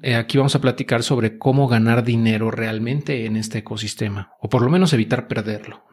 Eh, 0.00 0.14
aquí 0.14 0.38
vamos 0.38 0.54
a 0.54 0.60
platicar 0.60 1.02
sobre 1.02 1.38
cómo 1.38 1.66
ganar 1.66 2.04
dinero 2.04 2.50
realmente 2.52 3.26
en 3.26 3.36
este 3.36 3.58
ecosistema, 3.58 4.32
o 4.40 4.48
por 4.48 4.62
lo 4.62 4.70
menos 4.70 4.92
evitar 4.92 5.26
perderlo. 5.26 5.84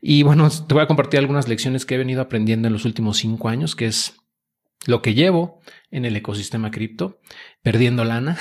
Y 0.00 0.22
bueno, 0.22 0.48
te 0.48 0.74
voy 0.74 0.82
a 0.82 0.86
compartir 0.86 1.18
algunas 1.18 1.48
lecciones 1.48 1.84
que 1.84 1.96
he 1.96 1.98
venido 1.98 2.20
aprendiendo 2.20 2.68
en 2.68 2.72
los 2.72 2.84
últimos 2.84 3.16
cinco 3.18 3.48
años, 3.48 3.74
que 3.74 3.86
es 3.86 4.14
lo 4.86 5.02
que 5.02 5.14
llevo 5.14 5.60
en 5.90 6.04
el 6.04 6.14
ecosistema 6.16 6.70
cripto, 6.70 7.20
perdiendo 7.62 8.04
lana. 8.04 8.38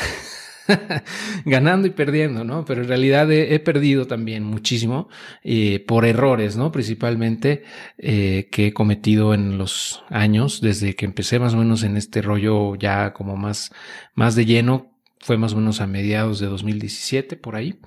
ganando 1.46 1.88
y 1.88 1.92
perdiendo, 1.92 2.44
¿no? 2.44 2.64
Pero 2.66 2.84
en 2.84 2.88
realidad 2.88 3.32
he, 3.32 3.60
perdido 3.60 4.06
también 4.06 4.44
muchísimo 4.44 5.10
eh, 5.44 5.84
por 5.86 6.06
errores, 6.06 6.56
¿no? 6.56 6.72
Principalmente 6.72 7.64
eh, 7.98 8.48
que 8.52 8.68
he 8.68 8.74
cometido 8.74 9.34
en 9.34 9.58
los 9.58 10.04
años, 10.10 10.62
desde 10.62 10.96
que 10.96 11.06
empecé 11.06 11.40
más 11.40 11.56
o 11.56 11.58
menos 11.58 11.84
en 11.84 11.98
este 11.98 12.22
rollo 12.22 12.76
ya 12.76 13.14
como 13.14 13.36
más, 13.36 13.74
más 14.14 14.36
de 14.36 14.46
lleno 14.46 14.91
fue 15.22 15.38
más 15.38 15.54
o 15.54 15.58
menos 15.58 15.82
a 15.82 15.88
mediados 15.88 16.40
de 16.40 16.48
2017, 16.48 17.36
por 17.36 17.56
ahí. 17.56 17.80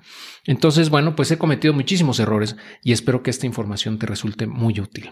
Entonces, 0.45 0.89
bueno, 0.89 1.15
pues 1.15 1.29
he 1.31 1.37
cometido 1.37 1.73
muchísimos 1.73 2.19
errores 2.19 2.55
y 2.83 2.93
espero 2.93 3.23
que 3.23 3.29
esta 3.29 3.45
información 3.45 3.99
te 3.99 4.05
resulte 4.05 4.47
muy 4.47 4.79
útil. 4.79 5.11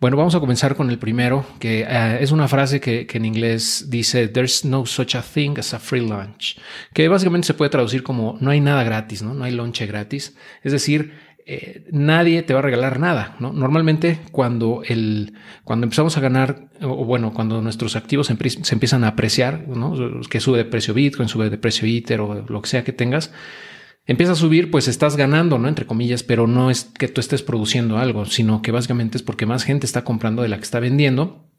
Bueno, 0.00 0.16
vamos 0.16 0.34
a 0.34 0.40
comenzar 0.40 0.74
con 0.76 0.90
el 0.90 0.98
primero, 0.98 1.46
que 1.58 1.86
eh, 1.88 2.18
es 2.20 2.32
una 2.32 2.48
frase 2.48 2.80
que, 2.80 3.06
que, 3.06 3.18
en 3.18 3.26
inglés 3.26 3.86
dice, 3.88 4.28
There's 4.28 4.64
no 4.64 4.86
such 4.86 5.14
a 5.14 5.22
thing 5.22 5.58
as 5.58 5.72
a 5.72 5.78
free 5.78 6.00
lunch, 6.00 6.58
que 6.92 7.08
básicamente 7.08 7.46
se 7.46 7.54
puede 7.54 7.70
traducir 7.70 8.02
como 8.02 8.36
no 8.40 8.50
hay 8.50 8.60
nada 8.60 8.82
gratis, 8.82 9.22
¿no? 9.22 9.34
No 9.34 9.44
hay 9.44 9.52
lonche 9.52 9.86
gratis. 9.86 10.34
Es 10.62 10.72
decir, 10.72 11.12
eh, 11.46 11.84
nadie 11.90 12.42
te 12.42 12.52
va 12.52 12.60
a 12.60 12.62
regalar 12.62 12.98
nada. 12.98 13.36
¿no? 13.40 13.52
Normalmente 13.52 14.20
cuando, 14.32 14.82
el, 14.86 15.34
cuando 15.64 15.84
empezamos 15.84 16.16
a 16.16 16.20
ganar, 16.20 16.68
o 16.82 17.04
bueno, 17.04 17.32
cuando 17.32 17.60
nuestros 17.62 17.96
activos 17.96 18.28
se, 18.28 18.32
empiezan 18.74 19.04
a 19.04 19.08
apreciar, 19.08 19.66
¿no? 19.68 19.94
que 20.28 20.40
sube 20.40 20.58
de 20.58 20.64
precio 20.64 20.94
Bitcoin, 20.94 21.28
sube 21.28 21.50
de 21.50 21.58
precio 21.58 21.88
Ether 21.88 22.20
o 22.20 22.46
lo 22.48 22.62
que 22.62 22.68
sea 22.68 22.84
que 22.84 22.92
tengas, 22.92 23.32
empieza 24.06 24.32
a 24.32 24.36
subir, 24.36 24.70
pues 24.70 24.88
estás 24.88 25.16
ganando, 25.16 25.58
¿no? 25.58 25.68
Entre 25.68 25.86
comillas, 25.86 26.22
pero 26.22 26.46
no 26.46 26.70
es 26.70 26.84
que 26.84 27.08
tú 27.08 27.20
estés 27.20 27.42
produciendo 27.42 27.98
algo, 27.98 28.24
sino 28.24 28.62
que 28.62 28.72
básicamente 28.72 29.16
es 29.18 29.22
porque 29.22 29.46
más 29.46 29.64
gente 29.64 29.86
está 29.86 30.04
comprando 30.04 30.42
de 30.42 30.48
la 30.48 30.56
que 30.56 30.64
está 30.64 30.80
vendiendo 30.80 31.49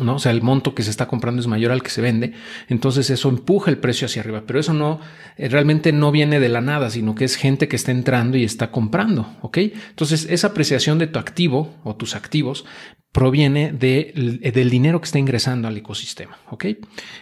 ¿no? 0.00 0.16
O 0.16 0.18
sea, 0.18 0.32
el 0.32 0.42
monto 0.42 0.74
que 0.74 0.82
se 0.82 0.90
está 0.90 1.06
comprando 1.08 1.40
es 1.40 1.46
mayor 1.46 1.72
al 1.72 1.82
que 1.82 1.90
se 1.90 2.02
vende, 2.02 2.32
entonces 2.68 3.10
eso 3.10 3.28
empuja 3.28 3.70
el 3.70 3.78
precio 3.78 4.06
hacia 4.06 4.22
arriba, 4.22 4.44
pero 4.46 4.60
eso 4.60 4.72
no, 4.72 5.00
eh, 5.36 5.48
realmente 5.48 5.92
no 5.92 6.12
viene 6.12 6.40
de 6.40 6.48
la 6.48 6.60
nada, 6.60 6.90
sino 6.90 7.14
que 7.14 7.24
es 7.24 7.36
gente 7.36 7.68
que 7.68 7.76
está 7.76 7.90
entrando 7.90 8.36
y 8.36 8.44
está 8.44 8.70
comprando, 8.70 9.36
¿ok? 9.42 9.58
Entonces, 9.90 10.26
esa 10.30 10.48
apreciación 10.48 10.98
de 10.98 11.08
tu 11.08 11.18
activo 11.18 11.74
o 11.84 11.96
tus 11.96 12.14
activos 12.14 12.64
proviene 13.12 13.72
de, 13.72 14.12
del 14.54 14.70
dinero 14.70 15.00
que 15.00 15.06
está 15.06 15.18
ingresando 15.18 15.66
al 15.66 15.76
ecosistema. 15.76 16.38
¿Ok? 16.50 16.66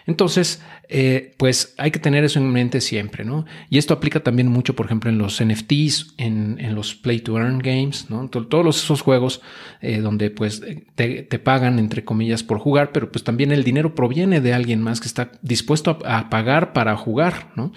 Entonces, 0.06 0.62
eh, 0.88 1.34
pues 1.38 1.74
hay 1.78 1.90
que 1.90 1.98
tener 1.98 2.24
eso 2.24 2.38
en 2.38 2.52
mente 2.52 2.80
siempre, 2.80 3.24
¿no? 3.24 3.46
Y 3.70 3.78
esto 3.78 3.94
aplica 3.94 4.20
también 4.20 4.48
mucho, 4.48 4.76
por 4.76 4.86
ejemplo, 4.86 5.10
en 5.10 5.18
los 5.18 5.42
NFTs, 5.42 6.14
en, 6.18 6.58
en 6.60 6.74
los 6.74 6.94
Play 6.94 7.20
to 7.20 7.38
Earn 7.38 7.60
Games, 7.60 8.10
¿no? 8.10 8.28
Todos 8.28 8.84
esos 8.84 9.00
juegos 9.00 9.40
eh, 9.80 10.00
donde 10.00 10.30
pues 10.30 10.62
te, 10.94 11.22
te, 11.22 11.38
pagan, 11.38 11.78
entre 11.78 12.04
comillas, 12.04 12.42
por 12.42 12.55
jugar, 12.58 12.92
pero 12.92 13.10
pues 13.10 13.24
también 13.24 13.52
el 13.52 13.64
dinero 13.64 13.94
proviene 13.94 14.40
de 14.40 14.54
alguien 14.54 14.82
más 14.82 15.00
que 15.00 15.06
está 15.06 15.32
dispuesto 15.42 15.98
a, 16.04 16.30
pagar 16.30 16.72
para 16.72 16.96
jugar, 16.96 17.52
¿no? 17.56 17.72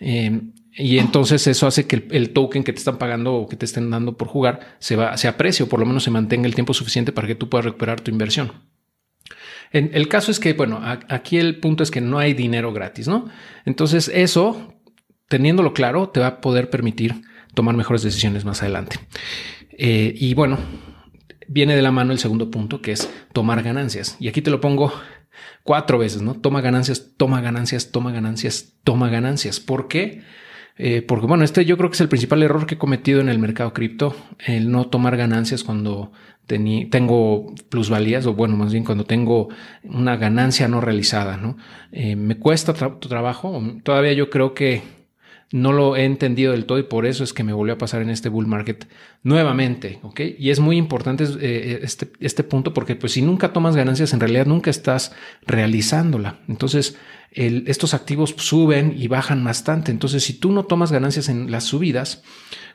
Eh, 0.00 0.40
y 0.76 0.98
entonces 0.98 1.46
eso 1.46 1.66
hace 1.66 1.86
que 1.86 2.06
el, 2.10 2.30
token 2.30 2.64
que 2.64 2.72
te 2.72 2.78
están 2.78 2.98
pagando 2.98 3.34
o 3.34 3.48
que 3.48 3.56
te 3.56 3.64
estén 3.64 3.90
dando 3.90 4.16
por 4.16 4.26
jugar 4.26 4.76
se, 4.80 4.96
va, 4.96 5.16
se 5.16 5.28
aprecie 5.28 5.64
o 5.64 5.68
por 5.68 5.78
lo 5.78 5.86
menos 5.86 6.02
se 6.02 6.10
mantenga 6.10 6.46
el 6.46 6.54
tiempo 6.54 6.74
suficiente 6.74 7.12
para 7.12 7.28
que 7.28 7.36
tú 7.36 7.48
puedas 7.48 7.64
recuperar 7.64 8.00
tu 8.00 8.10
inversión. 8.10 8.52
En, 9.72 9.90
el 9.94 10.08
caso 10.08 10.30
es 10.30 10.40
que, 10.40 10.52
bueno, 10.52 10.80
aquí 10.82 11.38
el 11.38 11.60
punto 11.60 11.82
es 11.82 11.90
que 11.90 12.00
no 12.00 12.18
hay 12.18 12.34
dinero 12.34 12.72
gratis, 12.72 13.08
¿no? 13.08 13.28
Entonces 13.64 14.10
eso, 14.12 14.74
teniéndolo 15.28 15.74
claro, 15.74 16.08
te 16.08 16.20
va 16.20 16.26
a 16.26 16.40
poder 16.40 16.70
permitir 16.70 17.22
tomar 17.54 17.76
mejores 17.76 18.02
decisiones 18.02 18.44
más 18.44 18.62
adelante. 18.62 18.98
Eh, 19.70 20.12
y 20.16 20.34
bueno, 20.34 20.58
viene 21.48 21.76
de 21.76 21.82
la 21.82 21.90
mano 21.90 22.12
el 22.12 22.18
segundo 22.18 22.50
punto, 22.50 22.80
que 22.80 22.92
es 22.92 23.10
tomar 23.32 23.62
ganancias. 23.62 24.16
Y 24.20 24.28
aquí 24.28 24.42
te 24.42 24.50
lo 24.50 24.60
pongo 24.60 24.92
cuatro 25.62 25.98
veces, 25.98 26.22
¿no? 26.22 26.34
Toma 26.34 26.60
ganancias, 26.60 27.12
toma 27.16 27.40
ganancias, 27.40 27.90
toma 27.90 28.12
ganancias, 28.12 28.74
toma 28.84 29.08
ganancias. 29.08 29.60
¿Por 29.60 29.88
qué? 29.88 30.22
Eh, 30.76 31.02
porque 31.02 31.26
bueno, 31.26 31.44
este 31.44 31.64
yo 31.64 31.76
creo 31.76 31.88
que 31.88 31.94
es 31.94 32.00
el 32.00 32.08
principal 32.08 32.42
error 32.42 32.66
que 32.66 32.74
he 32.74 32.78
cometido 32.78 33.20
en 33.20 33.28
el 33.28 33.38
mercado 33.38 33.72
cripto, 33.72 34.16
el 34.44 34.72
no 34.72 34.88
tomar 34.88 35.16
ganancias 35.16 35.62
cuando 35.62 36.10
tengo 36.46 37.54
plusvalías 37.70 38.26
o 38.26 38.34
bueno, 38.34 38.56
más 38.56 38.72
bien 38.72 38.84
cuando 38.84 39.04
tengo 39.04 39.48
una 39.84 40.16
ganancia 40.16 40.68
no 40.68 40.80
realizada, 40.80 41.36
¿no? 41.36 41.56
Eh, 41.92 42.16
me 42.16 42.38
cuesta 42.38 42.74
tu 42.74 43.08
trabajo, 43.08 43.62
todavía 43.82 44.12
yo 44.14 44.30
creo 44.30 44.52
que 44.52 44.82
no 45.54 45.72
lo 45.72 45.94
he 45.94 46.04
entendido 46.04 46.50
del 46.50 46.64
todo 46.64 46.80
y 46.80 46.82
por 46.82 47.06
eso 47.06 47.22
es 47.22 47.32
que 47.32 47.44
me 47.44 47.52
volvió 47.52 47.74
a 47.74 47.78
pasar 47.78 48.02
en 48.02 48.10
este 48.10 48.28
bull 48.28 48.48
market 48.48 48.88
nuevamente, 49.22 50.00
¿ok? 50.02 50.20
Y 50.36 50.50
es 50.50 50.58
muy 50.58 50.76
importante 50.76 51.22
eh, 51.40 51.78
este, 51.80 52.10
este 52.18 52.42
punto 52.42 52.74
porque 52.74 52.96
pues 52.96 53.12
si 53.12 53.22
nunca 53.22 53.52
tomas 53.52 53.76
ganancias, 53.76 54.12
en 54.12 54.18
realidad 54.18 54.46
nunca 54.46 54.70
estás 54.70 55.12
realizándola. 55.46 56.40
Entonces, 56.48 56.98
estos 57.30 57.94
activos 57.94 58.34
suben 58.36 58.94
y 58.98 59.06
bajan 59.06 59.44
bastante. 59.44 59.92
Entonces, 59.92 60.24
si 60.24 60.32
tú 60.32 60.50
no 60.50 60.64
tomas 60.64 60.90
ganancias 60.90 61.28
en 61.28 61.52
las 61.52 61.62
subidas, 61.62 62.24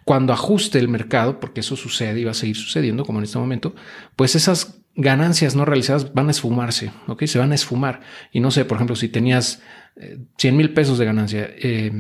cuando 0.06 0.32
ajuste 0.32 0.80
el 0.80 0.88
mercado, 0.88 1.42
porque 1.42 1.60
eso 1.60 1.76
sucede 1.76 2.22
y 2.22 2.24
va 2.24 2.32
a 2.32 2.34
seguir 2.34 2.56
sucediendo 2.56 3.04
como 3.04 3.20
en 3.20 3.26
este 3.26 3.40
momento, 3.40 3.76
pues 4.16 4.36
esas 4.36 4.80
ganancias 4.96 5.54
no 5.54 5.66
realizadas 5.66 6.14
van 6.14 6.30
a 6.30 6.32
esfumarse, 6.32 6.94
¿ok? 7.08 7.26
Se 7.26 7.40
van 7.40 7.52
a 7.52 7.56
esfumar. 7.56 8.00
Y 8.32 8.40
no 8.40 8.52
sé, 8.52 8.64
por 8.64 8.78
ejemplo, 8.78 8.96
si 8.96 9.10
tenías 9.10 9.62
100 10.38 10.54
eh, 10.54 10.58
mil 10.58 10.74
pesos 10.74 10.98
de 10.98 11.06
ganancia 11.06 11.50
eh, 11.58 11.92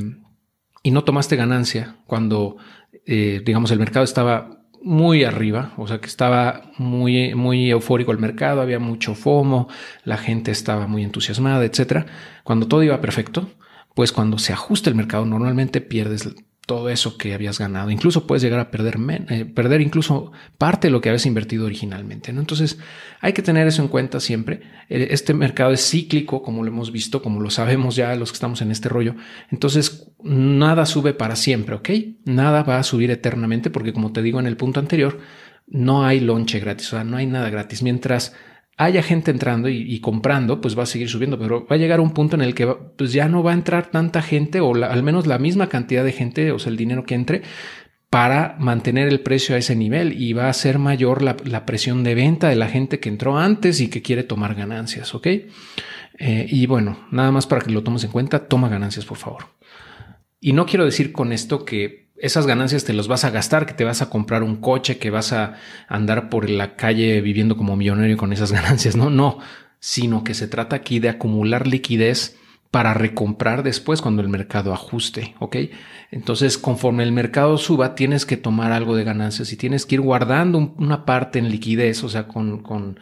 y 0.89 0.91
no 0.91 1.03
tomaste 1.03 1.35
ganancia 1.35 1.97
cuando, 2.07 2.57
eh, 3.05 3.43
digamos, 3.45 3.69
el 3.69 3.77
mercado 3.77 4.03
estaba 4.03 4.63
muy 4.81 5.23
arriba, 5.23 5.71
o 5.77 5.87
sea 5.87 6.01
que 6.01 6.07
estaba 6.07 6.71
muy, 6.79 7.35
muy 7.35 7.69
eufórico 7.69 8.11
el 8.11 8.17
mercado, 8.17 8.59
había 8.59 8.79
mucho 8.79 9.13
FOMO, 9.13 9.67
la 10.03 10.17
gente 10.17 10.49
estaba 10.49 10.87
muy 10.87 11.03
entusiasmada, 11.03 11.63
etcétera. 11.63 12.07
Cuando 12.43 12.67
todo 12.67 12.81
iba 12.81 12.99
perfecto, 13.01 13.51
pues 13.93 14.11
cuando 14.11 14.39
se 14.39 14.51
ajusta 14.51 14.89
el 14.89 14.95
mercado, 14.95 15.25
normalmente 15.25 15.79
pierdes 15.79 16.27
todo 16.69 16.89
eso 16.89 17.17
que 17.17 17.33
habías 17.33 17.57
ganado. 17.57 17.89
Incluso 17.89 18.27
puedes 18.27 18.43
llegar 18.43 18.59
a 18.59 18.69
perder, 18.69 18.99
eh, 19.29 19.43
perder 19.43 19.81
incluso 19.81 20.31
parte 20.59 20.85
de 20.85 20.91
lo 20.91 21.01
que 21.01 21.09
habías 21.09 21.25
invertido 21.25 21.65
originalmente. 21.65 22.31
¿no? 22.31 22.41
Entonces 22.41 22.77
hay 23.21 23.33
que 23.33 23.41
tener 23.41 23.65
eso 23.65 23.81
en 23.81 23.87
cuenta 23.87 24.19
siempre. 24.19 24.61
Eh, 24.87 25.07
este 25.09 25.33
mercado 25.33 25.71
es 25.71 25.89
cíclico, 25.89 26.43
como 26.43 26.61
lo 26.61 26.69
hemos 26.69 26.91
visto, 26.91 27.23
como 27.23 27.41
lo 27.41 27.49
sabemos 27.49 27.95
ya 27.95 28.15
los 28.15 28.29
que 28.29 28.35
estamos 28.35 28.61
en 28.61 28.69
este 28.69 28.87
rollo. 28.87 29.15
Entonces 29.49 30.11
nada 30.23 30.85
sube 30.85 31.15
para 31.15 31.35
siempre, 31.35 31.73
¿ok? 31.73 31.89
Nada 32.25 32.61
va 32.61 32.77
a 32.77 32.83
subir 32.83 33.09
eternamente 33.09 33.71
porque 33.71 33.91
como 33.91 34.11
te 34.11 34.21
digo 34.21 34.39
en 34.39 34.45
el 34.45 34.55
punto 34.55 34.79
anterior, 34.79 35.19
no 35.65 36.05
hay 36.05 36.19
lonche 36.19 36.59
gratis, 36.59 36.93
o 36.93 36.97
sea, 36.97 37.03
no 37.03 37.17
hay 37.17 37.25
nada 37.25 37.49
gratis. 37.49 37.81
Mientras 37.81 38.35
haya 38.79 39.03
gente 39.03 39.29
entrando 39.29 39.67
y, 39.67 39.99
comprando, 39.99 40.61
pues 40.61 40.79
va 40.79 40.83
a 40.83 40.85
seguir 40.85 41.09
subiendo, 41.09 41.37
pero 41.37 41.67
va 41.67 41.75
a 41.75 41.77
llegar 41.77 41.99
un 41.99 42.11
punto 42.11 42.37
en 42.37 42.41
el 42.41 42.55
que 42.55 42.65
pues 42.65 43.11
ya 43.11 43.27
no 43.27 43.43
va 43.43 43.51
a 43.51 43.53
entrar 43.53 43.91
tanta 43.91 44.21
gente 44.21 44.61
o 44.61 44.73
al 44.73 45.03
menos 45.03 45.27
la 45.27 45.37
misma 45.37 45.67
cantidad 45.67 46.05
de 46.05 46.13
gente, 46.13 46.53
o 46.53 46.59
sea, 46.59 46.71
el 46.71 46.77
dinero 46.77 47.03
que 47.03 47.13
entre 47.13 47.41
para 48.09 48.55
mantener 48.57 49.09
el 49.09 49.19
precio 49.19 49.53
a 49.53 49.57
ese 49.57 49.75
nivel 49.75 50.19
y 50.19 50.31
va 50.31 50.47
a 50.47 50.53
ser 50.53 50.79
mayor 50.79 51.21
la, 51.21 51.65
presión 51.65 52.05
de 52.05 52.15
venta 52.15 52.47
de 52.47 52.55
la 52.55 52.69
gente 52.69 53.01
que 53.01 53.09
entró 53.09 53.37
antes 53.37 53.81
y 53.81 53.89
que 53.89 54.01
quiere 54.01 54.23
tomar 54.23 54.55
ganancias, 54.55 55.13
¿ok? 55.13 55.27
Eh, 55.27 56.47
y 56.49 56.65
bueno, 56.65 57.05
nada 57.11 57.33
más 57.33 57.47
para 57.47 57.61
que 57.61 57.71
lo 57.71 57.83
tomes 57.83 58.05
en 58.05 58.11
cuenta, 58.11 58.47
toma 58.47 58.69
ganancias, 58.69 59.03
por 59.03 59.17
favor. 59.17 59.47
Y 60.39 60.53
no 60.53 60.65
quiero 60.65 60.85
decir 60.85 61.11
con 61.11 61.33
esto 61.33 61.65
que 61.65 62.08
esas 62.21 62.45
ganancias 62.45 62.83
te 62.83 62.93
los 62.93 63.07
vas 63.07 63.23
a 63.23 63.29
gastar, 63.29 63.65
que 63.65 63.73
te 63.73 63.85
vas 63.85 64.01
a 64.01 64.09
comprar 64.09 64.43
un 64.43 64.57
coche, 64.57 64.97
que 64.97 65.09
vas 65.09 65.33
a 65.33 65.55
andar 65.87 66.29
por 66.29 66.49
la 66.49 66.75
calle 66.75 67.21
viviendo 67.21 67.57
como 67.57 67.75
millonario 67.75 68.17
con 68.17 68.33
esas 68.33 68.51
ganancias. 68.53 68.95
No, 68.95 69.09
no, 69.09 69.39
sino 69.79 70.23
que 70.23 70.33
se 70.33 70.47
trata 70.47 70.75
aquí 70.75 70.99
de 70.99 71.09
acumular 71.09 71.67
liquidez 71.67 72.37
para 72.71 72.93
recomprar 72.93 73.63
después 73.63 74.01
cuando 74.01 74.21
el 74.21 74.29
mercado 74.29 74.73
ajuste, 74.73 75.35
¿ok? 75.39 75.55
Entonces, 76.11 76.57
conforme 76.57 77.03
el 77.03 77.11
mercado 77.11 77.57
suba, 77.57 77.95
tienes 77.95 78.25
que 78.25 78.37
tomar 78.37 78.71
algo 78.71 78.95
de 78.95 79.03
ganancias 79.03 79.51
y 79.51 79.57
tienes 79.57 79.85
que 79.85 79.95
ir 79.95 80.01
guardando 80.01 80.73
una 80.77 81.05
parte 81.05 81.39
en 81.39 81.49
liquidez, 81.49 82.03
o 82.03 82.09
sea, 82.09 82.27
con, 82.27 82.61
con 82.61 82.99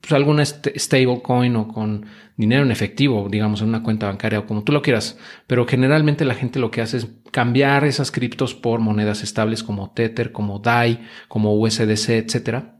pues, 0.00 0.12
alguna 0.12 0.44
stablecoin 0.44 1.56
o 1.56 1.68
con 1.68 2.06
dinero 2.36 2.64
en 2.64 2.70
efectivo, 2.70 3.28
digamos, 3.30 3.62
en 3.62 3.68
una 3.68 3.82
cuenta 3.82 4.06
bancaria 4.06 4.40
o 4.40 4.46
como 4.46 4.64
tú 4.64 4.72
lo 4.72 4.82
quieras. 4.82 5.18
Pero 5.46 5.66
generalmente 5.66 6.24
la 6.24 6.34
gente 6.34 6.58
lo 6.58 6.70
que 6.70 6.80
hace 6.80 6.98
es 6.98 7.08
cambiar 7.30 7.84
esas 7.84 8.10
criptos 8.10 8.54
por 8.54 8.80
monedas 8.80 9.22
estables 9.22 9.62
como 9.62 9.92
Tether, 9.92 10.32
como 10.32 10.58
DAI, 10.58 11.06
como 11.28 11.54
USDC, 11.54 12.10
etcétera, 12.10 12.76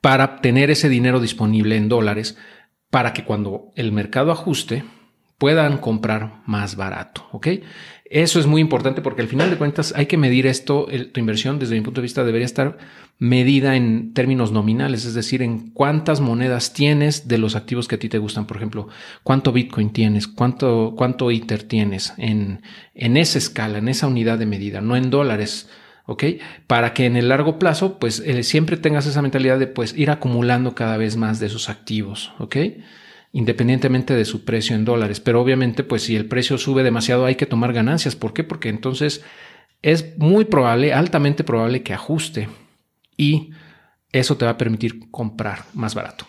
para 0.00 0.40
tener 0.40 0.70
ese 0.70 0.88
dinero 0.88 1.20
disponible 1.20 1.76
en 1.76 1.88
dólares 1.88 2.36
para 2.90 3.12
que 3.12 3.24
cuando 3.24 3.72
el 3.74 3.90
mercado 3.90 4.30
ajuste, 4.30 4.84
puedan 5.44 5.76
comprar 5.76 6.40
más 6.46 6.74
barato. 6.74 7.28
¿Ok? 7.32 7.48
Eso 8.06 8.40
es 8.40 8.46
muy 8.46 8.62
importante 8.62 9.02
porque 9.02 9.20
al 9.20 9.28
final 9.28 9.50
de 9.50 9.58
cuentas 9.58 9.92
hay 9.94 10.06
que 10.06 10.16
medir 10.16 10.46
esto. 10.46 10.86
tu 11.12 11.20
inversión, 11.20 11.58
desde 11.58 11.74
mi 11.74 11.82
punto 11.82 12.00
de 12.00 12.04
vista, 12.04 12.24
debería 12.24 12.46
estar 12.46 12.78
medida 13.18 13.76
en 13.76 14.14
términos 14.14 14.52
nominales, 14.52 15.04
es 15.04 15.12
decir, 15.12 15.42
en 15.42 15.68
cuántas 15.72 16.22
monedas 16.22 16.72
tienes 16.72 17.28
de 17.28 17.36
los 17.36 17.56
activos 17.56 17.88
que 17.88 17.96
a 17.96 17.98
ti 17.98 18.08
te 18.08 18.16
gustan. 18.16 18.46
Por 18.46 18.56
ejemplo, 18.56 18.88
cuánto 19.22 19.52
Bitcoin 19.52 19.92
tienes, 19.92 20.28
cuánto, 20.28 20.94
cuánto 20.96 21.30
Ether 21.30 21.62
tienes 21.64 22.14
en, 22.16 22.62
en 22.94 23.18
esa 23.18 23.36
escala, 23.36 23.76
en 23.76 23.88
esa 23.88 24.06
unidad 24.06 24.38
de 24.38 24.46
medida, 24.46 24.80
no 24.80 24.96
en 24.96 25.10
dólares. 25.10 25.68
¿ok? 26.06 26.24
Para 26.66 26.94
que 26.94 27.04
en 27.04 27.16
el 27.16 27.28
largo 27.28 27.58
plazo, 27.58 27.98
pues 27.98 28.20
eh, 28.20 28.44
siempre 28.44 28.78
tengas 28.78 29.04
esa 29.04 29.20
mentalidad 29.20 29.58
de 29.58 29.66
pues 29.66 29.94
ir 29.94 30.08
acumulando 30.08 30.74
cada 30.74 30.96
vez 30.96 31.18
más 31.18 31.38
de 31.38 31.48
esos 31.48 31.68
activos, 31.68 32.32
¿ok? 32.38 32.56
Independientemente 33.34 34.14
de 34.14 34.24
su 34.24 34.44
precio 34.46 34.74
en 34.74 34.86
dólares. 34.86 35.20
Pero 35.20 35.42
obviamente, 35.42 35.82
pues 35.82 36.04
si 36.04 36.16
el 36.16 36.26
precio 36.26 36.56
sube 36.56 36.82
demasiado, 36.82 37.26
hay 37.26 37.34
que 37.34 37.46
tomar 37.46 37.72
ganancias. 37.72 38.16
¿Por 38.16 38.32
qué? 38.32 38.44
Porque 38.44 38.70
entonces 38.70 39.22
es 39.82 40.16
muy 40.16 40.46
probable, 40.46 40.94
altamente 40.94 41.44
probable 41.44 41.82
que 41.82 41.92
ajuste 41.92 42.48
y 43.16 43.50
eso 44.12 44.36
te 44.36 44.46
va 44.46 44.52
a 44.52 44.56
permitir 44.56 45.10
comprar 45.10 45.64
más 45.74 45.94
barato. 45.94 46.26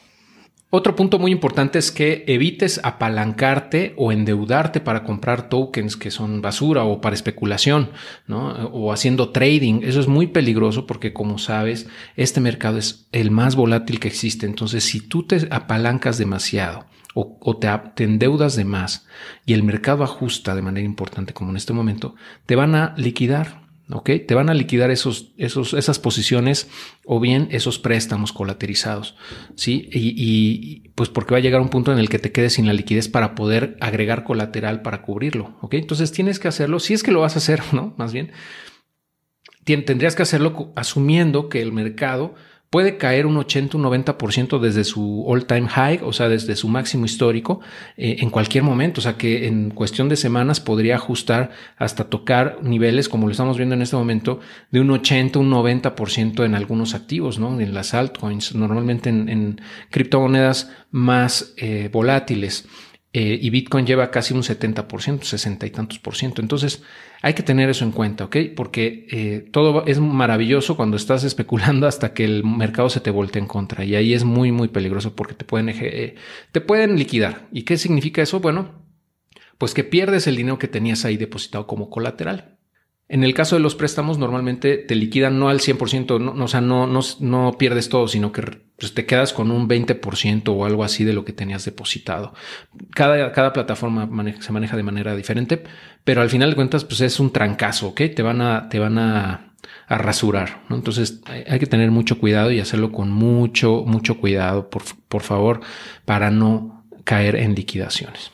Otro 0.77 0.94
punto 0.94 1.19
muy 1.19 1.31
importante 1.31 1.80
es 1.80 1.89
que 1.89 2.25
evites 2.27 2.81
apalancarte 2.83 3.94
o 3.95 4.12
endeudarte 4.12 4.81
para 4.81 5.06
comprar 5.06 5.48
tokens 5.48 5.95
que 5.95 6.12
son 6.12 6.42
basura 6.42 6.83
o 6.83 7.00
para 7.00 7.16
especulación, 7.16 7.92
¿no? 8.27 8.50
O 8.74 8.92
haciendo 8.92 9.30
trading. 9.30 9.83
Eso 9.83 10.01
es 10.01 10.10
muy 10.10 10.27
peligroso 10.27 10.86
porque, 10.86 11.13
como 11.13 11.38
sabes, 11.38 11.88
este 12.18 12.42
mercado 12.42 12.77
es 12.77 13.07
el 13.13 13.31
más 13.31 13.56
volátil 13.56 14.01
que 14.01 14.10
existe. 14.10 14.48
Entonces, 14.48 14.83
si 14.83 15.00
tú 15.00 15.24
te 15.24 15.48
apalancas 15.50 16.18
demasiado 16.18 16.88
o, 17.13 17.56
te, 17.56 17.69
te, 17.95 18.04
endeudas 18.04 18.57
de 18.57 18.66
más 18.66 19.07
y 19.45 19.54
el 19.54 19.63
mercado 19.63 20.04
ajusta 20.04 20.56
de 20.56 20.62
manera 20.62 20.86
importante, 20.86 21.33
como 21.33 21.51
en 21.51 21.56
este 21.56 21.72
momento, 21.72 22.16
te 22.45 22.57
van 22.57 22.75
a 22.75 22.94
liquidar. 22.98 23.64
¿Ok? 23.92 24.10
Te 24.28 24.36
van 24.36 24.50
a 24.50 24.54
liquidar 24.54 24.92
esos, 24.92 25.34
esos, 25.38 25.74
esas 25.74 26.00
posiciones 26.00 26.70
o 27.06 27.20
bien 27.20 27.48
esos 27.52 27.80
préstamos 27.80 28.34
colaterizados, 28.34 29.16
¿sí? 29.56 29.90
Y, 29.92 30.90
pues 30.96 31.10
porque 31.10 31.34
va 31.34 31.38
a 31.38 31.42
llegar 31.42 31.62
un 31.62 31.70
punto 31.70 31.92
en 31.92 32.00
el 32.00 32.10
que 32.10 32.20
te 32.20 32.32
quedes 32.32 32.54
sin 32.54 32.68
la 32.68 32.74
liquidez 32.74 33.10
para 33.10 33.36
poder 33.36 33.78
agregar 33.82 34.24
colateral 34.24 34.82
para 34.82 35.02
cubrirlo, 35.02 35.58
¿ok? 35.62 35.76
Entonces 35.76 36.12
tienes 36.12 36.40
que 36.40 36.48
hacerlo, 36.48 36.80
si 36.80 36.94
es 36.94 37.04
que 37.04 37.12
lo 37.12 37.22
vas 37.22 37.36
a 37.36 37.40
hacer, 37.40 37.62
¿no? 37.74 37.94
Más 37.98 38.14
bien, 38.14 38.32
tendrías 39.66 40.16
que 40.16 40.24
hacerlo 40.24 40.72
asumiendo 40.76 41.50
que 41.50 41.62
el 41.62 41.72
mercado 41.72 42.36
puede 42.69 42.97
caer 42.97 43.25
un 43.25 43.38
80, 43.38 43.77
un 43.77 43.83
90% 43.83 44.59
desde 44.59 44.83
su 44.83 45.23
all 45.27 45.45
time 45.45 45.67
high, 45.67 46.00
o 46.03 46.12
sea, 46.13 46.29
desde 46.29 46.56
su 46.56 46.67
máximo 46.67 47.06
histórico, 47.06 47.62
eh, 47.97 48.17
en 48.19 48.29
cualquier 48.29 48.63
momento. 48.63 49.00
O 49.00 49.01
sea, 49.01 49.17
que 49.17 49.47
en 49.47 49.69
cuestión 49.69 50.09
de 50.09 50.15
semanas 50.15 50.59
podría 50.59 50.95
ajustar 50.95 51.51
hasta 51.77 52.06
tocar 52.06 52.59
niveles, 52.62 53.09
como 53.09 53.27
lo 53.27 53.31
estamos 53.31 53.57
viendo 53.57 53.75
en 53.75 53.81
este 53.81 53.95
momento, 53.95 54.39
de 54.71 54.81
un 54.81 54.91
80, 54.91 55.39
un 55.39 55.51
90% 55.51 56.45
en 56.45 56.56
algunos 56.56 56.95
activos, 56.95 57.39
¿no? 57.39 57.59
En 57.59 57.73
las 57.73 57.94
altcoins, 57.94 58.56
normalmente 58.56 59.09
en, 59.09 59.62
criptomonedas 59.89 60.71
más 60.91 61.53
eh, 61.57 61.89
volátiles. 61.91 62.67
Eh, 63.17 63.39
y 63.41 63.50
Bitcoin 63.50 63.85
lleva 63.85 64.12
casi 64.12 64.33
un 64.33 64.41
70%, 64.44 65.21
60 65.23 65.65
y 65.65 65.69
tantos 65.69 66.00
por 66.00 66.17
ciento. 66.17 66.41
Entonces, 66.41 66.83
hay 67.21 67.33
que 67.33 67.44
tener 67.44 67.69
eso 67.69 67.85
en 67.85 67.94
cuenta, 67.94 68.25
¿ok? 68.25 68.35
Porque 68.53 69.07
eh, 69.09 69.50
todo 69.51 69.85
es 69.85 70.01
maravilloso 70.01 70.75
cuando 70.75 70.97
estás 70.97 71.23
especulando 71.23 71.88
hasta 71.88 72.13
que 72.13 72.25
el 72.25 72.44
mercado 72.44 72.89
se 72.89 73.00
te 73.00 73.12
voltee 73.12 73.41
en 73.41 73.47
contra. 73.47 73.85
Y 73.85 73.95
ahí 73.95 74.13
es 74.13 74.25
muy, 74.25 74.51
muy 74.51 74.67
peligroso 74.67 75.15
porque 75.15 75.33
te 75.33 75.45
pueden, 75.45 75.69
eh, 75.69 76.15
te 76.51 76.59
pueden 76.59 76.97
liquidar. 76.97 77.47
¿Y 77.53 77.62
qué 77.63 77.77
significa 77.77 78.21
eso? 78.21 78.41
Bueno, 78.41 78.83
pues 79.57 79.73
que 79.73 79.85
pierdes 79.85 80.27
el 80.27 80.35
dinero 80.35 80.59
que 80.59 80.67
tenías 80.67 81.06
ahí 81.06 81.15
depositado 81.15 81.67
como 81.67 81.89
colateral. 81.89 82.55
En 83.07 83.24
el 83.24 83.36
caso 83.36 83.56
de 83.56 83.62
los 83.62 83.75
préstamos, 83.75 84.18
normalmente 84.18 84.78
te 84.78 84.96
liquidan 84.96 85.38
no 85.38 85.50
al 85.50 85.60
100%, 85.60 86.19
no, 86.19 86.44
o 86.44 86.48
sea, 86.48 86.60
no, 86.60 86.88
no, 86.88 87.02
no 87.19 87.56
pierdes 87.57 87.88
todo, 87.88 88.07
sino 88.07 88.31
que 88.31 88.42
pues, 88.78 88.96
te 88.96 89.06
quedas 89.06 89.31
con 89.31 89.52
un 89.52 89.69
20% 89.69 90.44
o 90.48 90.66
algo 90.66 90.84
así 90.84 91.04
de 91.04 91.13
lo 91.13 91.24
que 91.24 91.31
tenías 91.31 91.63
depositado. 91.66 92.34
Cada, 92.96 93.31
cada 93.31 93.54
plataforma 93.54 94.10
se 94.40 94.52
maneja 94.52 94.75
de 94.75 94.81
manera 94.81 95.16
diferente, 95.16 95.63
pero 96.04 96.22
al 96.22 96.31
final 96.31 96.50
de 96.50 96.56
cuentas, 96.56 96.84
pues 96.84 97.02
es 97.02 97.19
un 97.19 97.31
trancazo, 97.31 97.90
¿ok? 97.90 98.02
Te 98.16 98.24
van 98.24 98.42
a, 98.42 98.69
te 98.69 98.80
van 98.80 98.98
a, 98.98 99.51
rasurar, 99.88 100.63
¿no? 100.69 100.75
Entonces 100.75 101.22
hay, 101.28 101.60
que 101.60 101.68
tener 101.68 101.92
mucho 101.92 102.18
cuidado 102.18 102.51
y 102.51 102.60
hacerlo 102.60 102.92
con 102.92 103.12
mucho, 103.12 103.84
mucho 103.86 104.18
cuidado, 104.18 104.69
por, 104.69 104.81
por 105.08 105.22
favor, 105.22 105.62
para 106.06 106.31
no 106.31 106.86
caer 107.04 107.36
en 107.36 107.54
liquidaciones. 107.54 108.31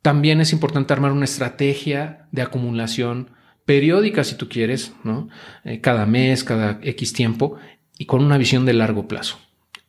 También 0.00 0.40
es 0.40 0.52
importante 0.52 0.92
armar 0.92 1.10
una 1.10 1.24
estrategia 1.24 2.28
de 2.30 2.42
acumulación 2.42 3.33
periódica 3.64 4.24
si 4.24 4.36
tú 4.36 4.48
quieres, 4.48 4.92
¿no? 5.04 5.28
Eh, 5.64 5.80
cada 5.80 6.06
mes, 6.06 6.44
cada 6.44 6.78
X 6.82 7.12
tiempo 7.12 7.56
y 7.98 8.06
con 8.06 8.24
una 8.24 8.38
visión 8.38 8.66
de 8.66 8.74
largo 8.74 9.08
plazo. 9.08 9.38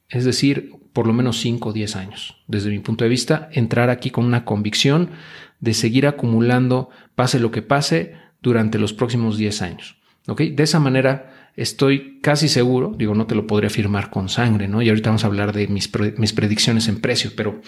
Es 0.09 0.25
decir, 0.25 0.71
por 0.93 1.07
lo 1.07 1.13
menos 1.13 1.39
5 1.39 1.69
o 1.69 1.73
10 1.73 1.95
años. 1.95 2.37
Desde 2.47 2.69
mi 2.69 2.79
punto 2.79 3.03
de 3.03 3.09
vista, 3.09 3.49
entrar 3.51 3.89
aquí 3.89 4.11
con 4.11 4.25
una 4.25 4.45
convicción 4.45 5.09
de 5.59 5.73
seguir 5.73 6.07
acumulando, 6.07 6.89
pase 7.15 7.39
lo 7.39 7.51
que 7.51 7.61
pase, 7.61 8.15
durante 8.41 8.77
los 8.77 8.93
próximos 8.93 9.37
10 9.37 9.61
años. 9.63 9.97
De 10.27 10.63
esa 10.63 10.79
manera 10.79 11.51
estoy 11.55 12.19
casi 12.21 12.47
seguro, 12.47 12.93
digo, 12.97 13.15
no 13.15 13.27
te 13.27 13.35
lo 13.35 13.47
podría 13.47 13.67
afirmar 13.67 14.09
con 14.09 14.29
sangre, 14.29 14.67
¿no? 14.67 14.81
Y 14.81 14.89
ahorita 14.89 15.09
vamos 15.09 15.23
a 15.23 15.27
hablar 15.27 15.51
de 15.53 15.67
mis, 15.67 15.91
mis 16.17 16.33
predicciones 16.33 16.87
en 16.87 17.01
precios, 17.01 17.33
pero 17.33 17.61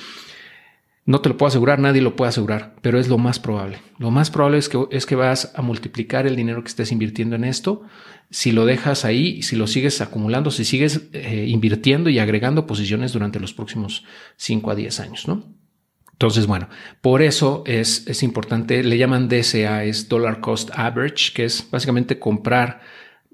no 1.08 1.22
te 1.22 1.30
lo 1.30 1.38
puedo 1.38 1.48
asegurar, 1.48 1.80
nadie 1.80 2.02
lo 2.02 2.18
puede 2.18 2.30
asegurar, 2.30 2.76
pero 2.82 3.00
es 3.00 3.08
lo 3.08 3.18
más 3.18 3.40
probable. 3.40 3.80
Lo 3.98 4.12
más 4.12 4.30
probable 4.30 4.58
es 4.58 4.68
que, 4.68 4.78
es 4.92 5.06
que 5.06 5.16
vas 5.16 5.54
a 5.56 5.62
multiplicar 5.62 6.28
el 6.28 6.36
dinero 6.36 6.62
que 6.62 6.68
estés 6.68 6.92
invirtiendo 6.92 7.38
en 7.38 7.46
esto. 7.46 7.84
Si 8.30 8.52
lo 8.52 8.66
dejas 8.66 9.06
ahí, 9.06 9.42
si 9.42 9.56
lo 9.56 9.68
sigues 9.68 10.02
acumulando, 10.02 10.52
si 10.52 10.66
sigues 10.66 11.08
eh, 11.14 11.46
invirtiendo 11.48 12.10
y 12.10 12.20
agregando 12.20 12.68
posiciones 12.68 13.14
durante 13.14 13.40
los 13.40 13.54
próximos 13.54 14.04
5 14.36 14.70
a 14.70 14.76
10 14.76 15.00
años, 15.00 15.28
¿no? 15.30 15.46
Entonces, 16.12 16.46
bueno, 16.46 16.68
por 17.00 17.22
eso 17.22 17.64
es, 17.66 18.06
es 18.08 18.22
importante, 18.22 18.84
le 18.84 18.98
llaman 18.98 19.30
DCA, 19.30 19.86
es 19.86 20.10
Dollar 20.10 20.42
Cost 20.42 20.72
Average, 20.74 21.32
que 21.34 21.46
es 21.46 21.70
básicamente 21.72 22.20
comprar 22.20 22.82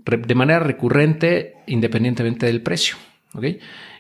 de 0.06 0.36
manera 0.36 0.60
recurrente 0.60 1.56
independientemente 1.66 2.46
del 2.46 2.62
precio. 2.62 2.98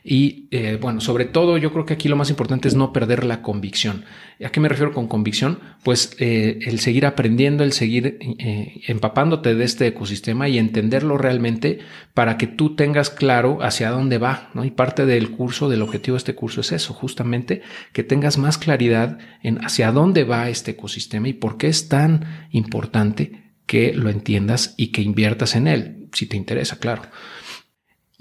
Y 0.03 0.47
eh, 0.51 0.77
bueno, 0.80 1.01
sobre 1.01 1.25
todo 1.25 1.57
yo 1.57 1.71
creo 1.71 1.85
que 1.85 1.94
aquí 1.94 2.07
lo 2.07 2.15
más 2.15 2.30
importante 2.30 2.68
es 2.68 2.75
no 2.75 2.94
perder 2.94 3.24
la 3.24 3.41
convicción. 3.41 4.03
¿A 4.44 4.50
qué 4.50 4.59
me 4.59 4.69
refiero 4.69 4.91
con 4.91 5.07
convicción? 5.07 5.59
Pues 5.83 6.15
eh, 6.19 6.59
el 6.65 6.80
seguir 6.80 7.06
aprendiendo, 7.06 7.63
el 7.63 7.71
seguir 7.71 8.18
eh, 8.19 8.81
empapándote 8.88 9.56
de 9.56 9.63
este 9.63 9.88
ecosistema 9.88 10.50
y 10.50 10.59
entenderlo 10.59 11.18
realmente 11.18 11.80
para 12.13 12.38
que 12.38 12.47
tú 12.47 12.75
tengas 12.75 13.09
claro 13.09 13.59
hacia 13.62 13.89
dónde 13.89 14.18
va. 14.18 14.50
¿no? 14.53 14.65
Y 14.65 14.71
parte 14.71 15.06
del 15.06 15.31
curso, 15.31 15.69
del 15.69 15.81
objetivo 15.81 16.15
de 16.15 16.19
este 16.19 16.36
curso 16.36 16.62
es 16.62 16.71
eso, 16.71 16.94
justamente 16.94 17.62
que 17.91 18.03
tengas 18.03 18.38
más 18.38 18.57
claridad 18.57 19.18
en 19.41 19.63
hacia 19.63 19.91
dónde 19.91 20.25
va 20.25 20.50
este 20.50 20.71
ecosistema 20.71 21.29
y 21.29 21.33
por 21.33 21.57
qué 21.57 21.68
es 21.68 21.88
tan 21.88 22.47
importante 22.51 23.43
que 23.65 23.93
lo 23.93 24.10
entiendas 24.10 24.74
y 24.77 24.88
que 24.88 25.01
inviertas 25.01 25.55
en 25.55 25.67
él, 25.67 26.07
si 26.12 26.25
te 26.25 26.38
interesa, 26.38 26.77
claro. 26.77 27.03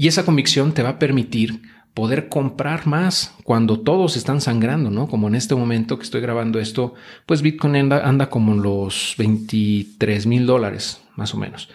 Y 0.02 0.08
esa 0.08 0.24
convicción 0.24 0.74
te 0.74 0.82
va 0.82 0.88
a 0.88 0.98
permitir 0.98 1.62
poder 1.94 2.28
comprar 2.28 2.88
más 2.88 3.36
cuando 3.44 3.78
todos 3.78 4.16
están 4.16 4.40
sangrando, 4.40 4.90
¿no? 4.90 5.06
Como 5.06 5.28
en 5.28 5.36
este 5.36 5.54
momento 5.54 5.96
que 5.96 6.02
estoy 6.02 6.20
grabando 6.20 6.58
esto, 6.58 6.94
pues 7.24 7.40
Bitcoin 7.40 7.76
anda, 7.76 8.28
como 8.28 8.52
en 8.52 8.62
los 8.62 9.14
23 9.16 10.26
mil 10.26 10.44
dólares, 10.44 11.00
más 11.14 11.34
o 11.34 11.38
menos. 11.38 11.68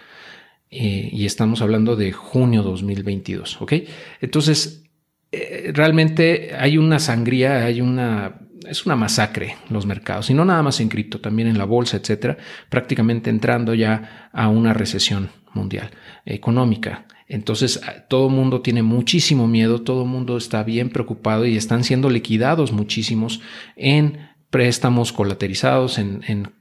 Eh, 0.70 1.08
y 1.10 1.26
estamos 1.26 1.62
hablando 1.62 1.96
de 1.96 2.12
junio 2.12 2.64
2022, 2.64 3.62
¿ok? 3.62 3.74
Entonces, 4.20 4.84
eh, 5.32 5.72
realmente 5.74 6.54
hay 6.60 6.78
una 6.78 7.00
sangría, 7.00 7.64
hay 7.64 7.80
una, 7.80 8.42
es 8.68 8.86
una 8.86 8.98
masacre 8.98 9.56
los 9.70 9.86
mercados, 9.86 10.30
y 10.30 10.34
no 10.34 10.44
nada 10.44 10.64
más 10.64 10.82
en 10.82 10.90
cripto, 10.90 11.22
también 11.22 11.48
en 11.48 11.58
la 11.58 11.64
bolsa, 11.64 11.96
etcétera, 11.96 12.36
prácticamente 12.68 13.30
entrando 13.30 13.74
ya 13.74 14.30
a 14.34 14.50
una 14.50 14.74
recesión 14.74 15.30
mundial 15.54 15.92
económica. 16.26 17.06
Entonces 17.28 17.82
todo 18.08 18.30
mundo 18.30 18.62
tiene 18.62 18.84
muchísimo 18.84 19.48
miedo, 19.48 19.82
todo 19.82 20.06
mundo 20.06 20.38
está 20.38 20.64
bien 20.64 20.90
preocupado 20.90 21.46
y 21.46 21.58
están 21.58 21.84
siendo 21.84 22.10
liquidados 22.10 22.72
muchísimos 22.72 23.42
en 23.76 24.28
préstamos 24.50 25.12
colaterizados, 25.12 26.00
en, 26.00 26.54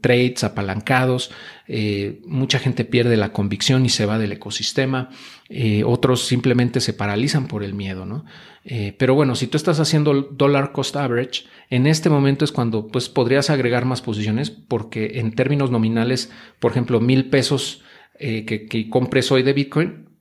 trades 0.00 0.44
apalancados. 0.44 1.30
Eh, 1.68 2.20
mucha 2.26 2.58
gente 2.58 2.84
pierde 2.84 3.16
la 3.16 3.32
convicción 3.32 3.84
y 3.84 3.90
se 3.90 4.06
va 4.06 4.18
del 4.18 4.32
ecosistema. 4.32 5.10
Eh, 5.48 5.84
otros 5.84 6.26
simplemente 6.26 6.80
se 6.80 6.94
paralizan 6.94 7.46
por 7.46 7.62
el 7.62 7.74
miedo, 7.74 8.06
¿no? 8.06 8.24
Eh, 8.64 8.94
pero 8.98 9.14
bueno, 9.14 9.34
si 9.34 9.46
tú 9.46 9.58
estás 9.58 9.78
haciendo 9.78 10.22
dollar 10.22 10.72
cost 10.72 10.96
average, 10.96 11.44
en 11.68 11.86
este 11.86 12.08
momento 12.08 12.46
es 12.46 12.52
cuando 12.52 12.88
pues 12.88 13.10
podrías 13.10 13.50
agregar 13.50 13.84
más 13.84 14.00
posiciones 14.00 14.50
porque 14.50 15.18
en 15.20 15.34
términos 15.34 15.70
nominales, 15.70 16.32
por 16.60 16.70
ejemplo, 16.70 17.00
mil 17.00 17.28
pesos 17.28 17.82
que 18.16 18.86
compres 18.90 19.32
hoy 19.32 19.42
de 19.42 19.52
Bitcoin, 19.52 20.13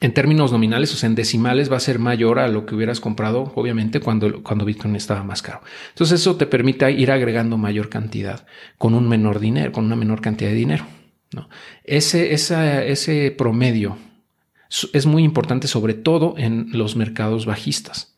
en 0.00 0.12
términos 0.12 0.52
nominales, 0.52 0.92
o 0.92 0.96
sea, 0.96 1.08
en 1.08 1.14
decimales 1.14 1.72
va 1.72 1.78
a 1.78 1.80
ser 1.80 1.98
mayor 1.98 2.38
a 2.38 2.48
lo 2.48 2.66
que 2.66 2.74
hubieras 2.74 3.00
comprado, 3.00 3.52
obviamente, 3.54 4.00
cuando, 4.00 4.42
cuando 4.42 4.64
Bitcoin 4.64 4.94
estaba 4.94 5.24
más 5.24 5.40
caro. 5.40 5.62
Entonces 5.90 6.20
eso 6.20 6.36
te 6.36 6.46
permite 6.46 6.90
ir 6.92 7.10
agregando 7.10 7.56
mayor 7.56 7.88
cantidad 7.88 8.46
con 8.76 8.94
un 8.94 9.08
menor 9.08 9.40
dinero, 9.40 9.72
con 9.72 9.84
una 9.84 9.96
menor 9.96 10.20
cantidad 10.20 10.50
de 10.50 10.56
dinero. 10.56 10.86
¿no? 11.32 11.48
Ese, 11.84 12.34
ese 12.34 13.34
promedio 13.36 13.96
es 14.92 15.06
muy 15.06 15.22
importante, 15.22 15.66
sobre 15.66 15.94
todo 15.94 16.34
en 16.36 16.68
los 16.72 16.96
mercados 16.96 17.46
bajistas. 17.46 18.14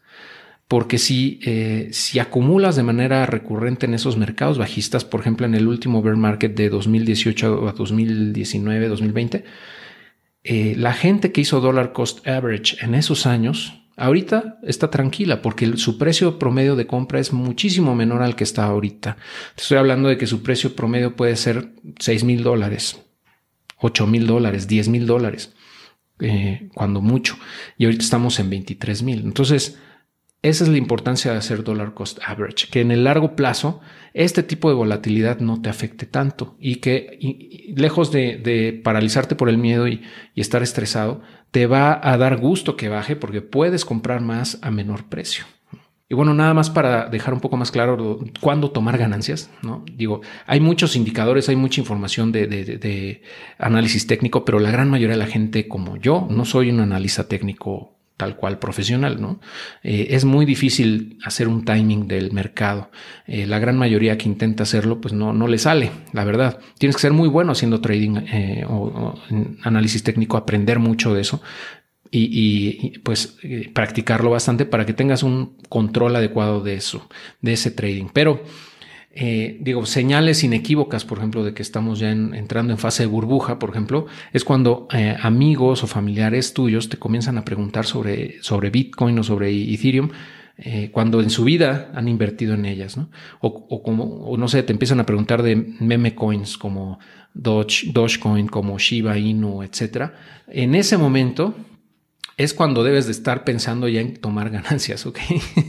Porque 0.67 0.99
si, 0.99 1.41
eh, 1.45 1.89
si 1.93 2.19
acumulas 2.19 2.77
de 2.77 2.83
manera 2.83 3.25
recurrente 3.25 3.87
en 3.87 3.95
esos 3.95 4.19
mercados 4.19 4.59
bajistas, 4.59 5.05
por 5.05 5.21
ejemplo, 5.21 5.47
en 5.47 5.55
el 5.55 5.67
último 5.67 6.03
bear 6.03 6.17
market 6.17 6.55
de 6.55 6.69
2018 6.69 7.69
a 7.69 7.73
2019, 7.73 8.89
2020, 8.89 9.45
eh, 10.51 10.75
la 10.79 10.95
gente 10.95 11.31
que 11.31 11.43
hizo 11.43 11.61
dollar 11.61 11.93
cost 11.93 12.27
average 12.27 12.83
en 12.83 12.95
esos 12.95 13.27
años, 13.27 13.83
ahorita 13.99 14.59
está 14.63 14.91
tranquila 14.91 15.43
porque 15.43 15.77
su 15.77 15.99
precio 15.99 16.39
promedio 16.39 16.75
de 16.75 16.87
compra 16.87 17.21
es 17.21 17.35
muchísimo 17.35 17.95
menor 17.95 18.23
al 18.23 18.35
que 18.35 18.45
está 18.45 18.65
ahorita. 18.65 19.19
Te 19.55 19.63
estoy 19.63 19.77
hablando 19.77 20.09
de 20.09 20.17
que 20.17 20.27
su 20.27 20.43
precio 20.43 20.75
promedio 20.75 21.17
puede 21.17 21.37
ser 21.37 21.75
6 21.99 22.25
mil 22.25 22.43
dólares, 22.43 22.99
8 23.77 24.07
mil 24.07 24.27
dólares, 24.27 24.67
10 24.69 24.89
mil 24.89 25.07
dólares, 25.07 25.55
eh, 26.21 26.71
cuando 26.73 27.03
mucho. 27.03 27.37
Y 27.77 27.85
ahorita 27.85 28.03
estamos 28.03 28.41
en 28.41 28.49
23 28.49 29.03
mil. 29.03 29.21
Entonces, 29.25 29.79
esa 30.41 30.65
es 30.65 30.71
la 30.71 30.79
importancia 30.79 31.33
de 31.33 31.39
hacer 31.39 31.65
dollar 31.65 31.95
cost 31.95 32.21
average, 32.25 32.69
que 32.71 32.81
en 32.81 32.93
el 32.93 33.05
largo 33.05 33.35
plazo 33.35 33.81
este 34.15 34.45
tipo 34.45 34.69
de 34.69 34.77
volatilidad 34.77 35.41
no 35.41 35.61
te 35.61 35.69
afecte 35.69 36.07
tanto 36.07 36.57
y 36.61 36.77
que 36.77 37.19
lejos 37.77 38.13
de, 38.13 38.81
paralizarte 38.85 39.35
por 39.35 39.49
el 39.49 39.59
miedo 39.59 39.89
y, 39.89 40.03
estar 40.37 40.63
estresado, 40.63 41.23
te 41.51 41.67
va 41.67 42.01
a 42.03 42.17
dar 42.17 42.37
gusto 42.37 42.77
que 42.77 42.89
baje 42.89 43.17
porque 43.17 43.43
puedes 43.43 43.85
comprar 43.85 44.21
más 44.21 44.59
a 44.63 44.71
menor 44.71 45.09
precio. 45.09 45.45
Y 46.09 46.15
bueno, 46.15 46.33
nada 46.33 46.55
más 46.55 46.71
para 46.71 47.07
dejar 47.07 47.35
un 47.35 47.41
poco 47.41 47.57
más 47.57 47.71
claro 47.71 48.21
cuándo 48.41 48.71
tomar 48.71 48.97
ganancias, 48.97 49.51
¿no? 49.63 49.85
Digo, 49.93 50.23
hay 50.47 50.61
muchos 50.61 50.97
indicadores, 50.97 51.49
hay 51.49 51.57
mucha 51.57 51.81
información 51.81 52.33
de, 52.33 52.47
de, 52.47 53.23
análisis 53.59 54.07
técnico, 54.07 54.45
pero 54.45 54.59
la 54.59 54.71
gran 54.71 54.89
mayoría 54.89 55.17
de 55.17 55.25
la 55.25 55.31
gente 55.31 55.69
como 55.69 55.97
yo 55.97 56.27
no 56.31 56.45
soy 56.45 56.71
un 56.71 56.81
analista 56.81 57.29
técnico 57.29 57.98
tal 58.19 58.37
cual 58.37 58.59
profesional, 58.59 59.21
¿no? 59.21 59.41
Eh, 59.83 60.09
es 60.11 60.25
muy 60.25 60.45
difícil 60.45 61.19
hacer 61.25 61.47
un 61.49 61.65
timing 61.65 62.09
del 62.09 62.33
mercado. 62.33 62.91
Eh, 63.27 63.47
la 63.47 63.61
gran 63.61 63.79
mayoría 63.79 64.19
que 64.19 64.29
intenta 64.29 64.65
hacerlo, 64.65 65.01
pues 65.01 65.15
no, 65.15 65.33
no 65.33 65.47
le 65.47 65.57
sale, 65.57 65.93
la 66.13 66.25
verdad. 66.25 66.59
Tienes 66.79 66.97
que 66.97 67.03
ser 67.03 67.13
muy 67.13 67.29
bueno 67.29 67.53
haciendo 67.53 67.81
trading 67.81 68.17
eh, 68.31 68.65
o, 68.69 69.15
análisis 69.63 70.03
técnico, 70.03 70.37
aprender 70.37 70.81
mucho 70.81 71.15
de 71.15 71.23
eso. 71.23 71.41
Y, 72.11 72.99
pues 73.01 73.37
practicarlo 73.75 74.31
bastante 74.31 74.65
para 74.65 74.87
que 74.87 74.95
tengas 74.95 75.23
un 75.23 75.59
control 75.69 76.17
adecuado 76.17 76.63
de 76.63 76.75
eso, 76.75 77.07
de 77.43 77.53
ese 77.53 77.71
trading. 77.71 78.07
Pero 78.15 78.43
eh, 79.21 79.59
digo, 79.61 79.85
señales 79.85 80.45
inequívocas, 80.45 81.05
por 81.05 81.19
ejemplo, 81.19 81.43
de 81.43 81.53
que 81.53 81.63
estamos 81.63 81.99
ya 81.99 82.13
entrando 82.13 82.73
en 82.73 82.79
fase 82.79 83.03
de 83.03 83.09
burbuja, 83.09 83.59
por 83.59 83.71
ejemplo, 83.71 84.07
es 84.33 84.45
cuando 84.45 84.87
eh, 84.93 85.17
amigos 85.21 85.83
o 85.83 85.89
familiares 85.89 86.55
tuyos 86.55 86.89
te 86.89 86.99
comienzan 86.99 87.37
a 87.37 87.45
preguntar 87.45 87.85
sobre, 87.85 88.41
sobre 88.43 88.71
Bitcoin 88.71 89.19
o 89.19 89.25
sobre 89.25 89.51
Ethereum. 89.51 90.11
Eh, 90.57 90.91
cuando 90.93 91.21
en 91.21 91.31
su 91.31 91.43
vida 91.43 91.91
han 91.95 92.07
invertido 92.07 92.55
en 92.55 92.65
ellas, 92.65 92.97
¿no? 92.97 93.11
O, 93.41 93.83
como, 93.83 94.05
o 94.05 94.37
no 94.37 94.47
sé, 94.47 94.63
te 94.63 94.73
empiezan 94.73 95.01
a 95.01 95.07
preguntar 95.07 95.43
de 95.43 95.57
meme 95.57 96.15
coins 96.15 96.57
como 96.57 97.01
Doge, 97.35 97.91
Dogecoin, 97.93 98.47
como 98.47 98.79
Shiba 98.79 99.19
Inu, 99.19 99.65
etcétera. 99.65 100.15
En 100.47 100.77
ese 100.77 100.97
momento, 100.97 101.55
es 102.39 102.55
cuando 102.55 102.85
debes 102.85 103.07
de 103.07 103.13
estar 103.13 103.45
pensando 103.45 103.89
ya 103.89 104.01
en 104.01 104.17
tomar 104.17 104.49
ganancias, 104.51 105.05
¿ok? 105.07 105.19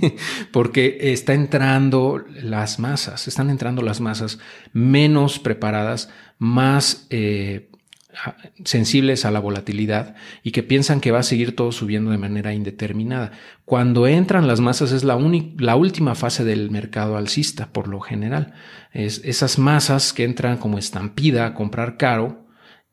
Porque 0.51 0.97
está 1.01 1.33
entrando 1.33 2.23
las 2.41 2.77
masas, 2.79 3.27
están 3.27 3.49
entrando 3.49 3.81
las 3.81 3.99
masas 3.99 4.37
menos 4.71 5.39
preparadas, 5.39 6.09
más 6.37 7.07
eh, 7.09 7.69
sensibles 8.65 9.25
a 9.25 9.31
la 9.31 9.39
volatilidad 9.39 10.15
y 10.43 10.51
que 10.51 10.61
piensan 10.61 11.01
que 11.01 11.11
va 11.11 11.19
a 11.19 11.23
seguir 11.23 11.55
todo 11.55 11.71
subiendo 11.71 12.11
de 12.11 12.19
manera 12.19 12.53
indeterminada. 12.53 13.31
Cuando 13.65 14.05
entran 14.05 14.47
las 14.47 14.59
masas 14.59 14.91
es 14.91 15.03
la, 15.03 15.17
la 15.57 15.75
última 15.75 16.13
fase 16.13 16.43
del 16.43 16.69
mercado 16.69 17.17
alcista, 17.17 17.73
por 17.73 17.87
lo 17.87 17.99
general. 17.99 18.53
Es 18.93 19.21
esas 19.25 19.57
masas 19.57 20.13
que 20.13 20.23
entran 20.23 20.57
como 20.57 20.77
estampida 20.77 21.47
a 21.47 21.53
comprar 21.55 21.97
caro, 21.97 22.45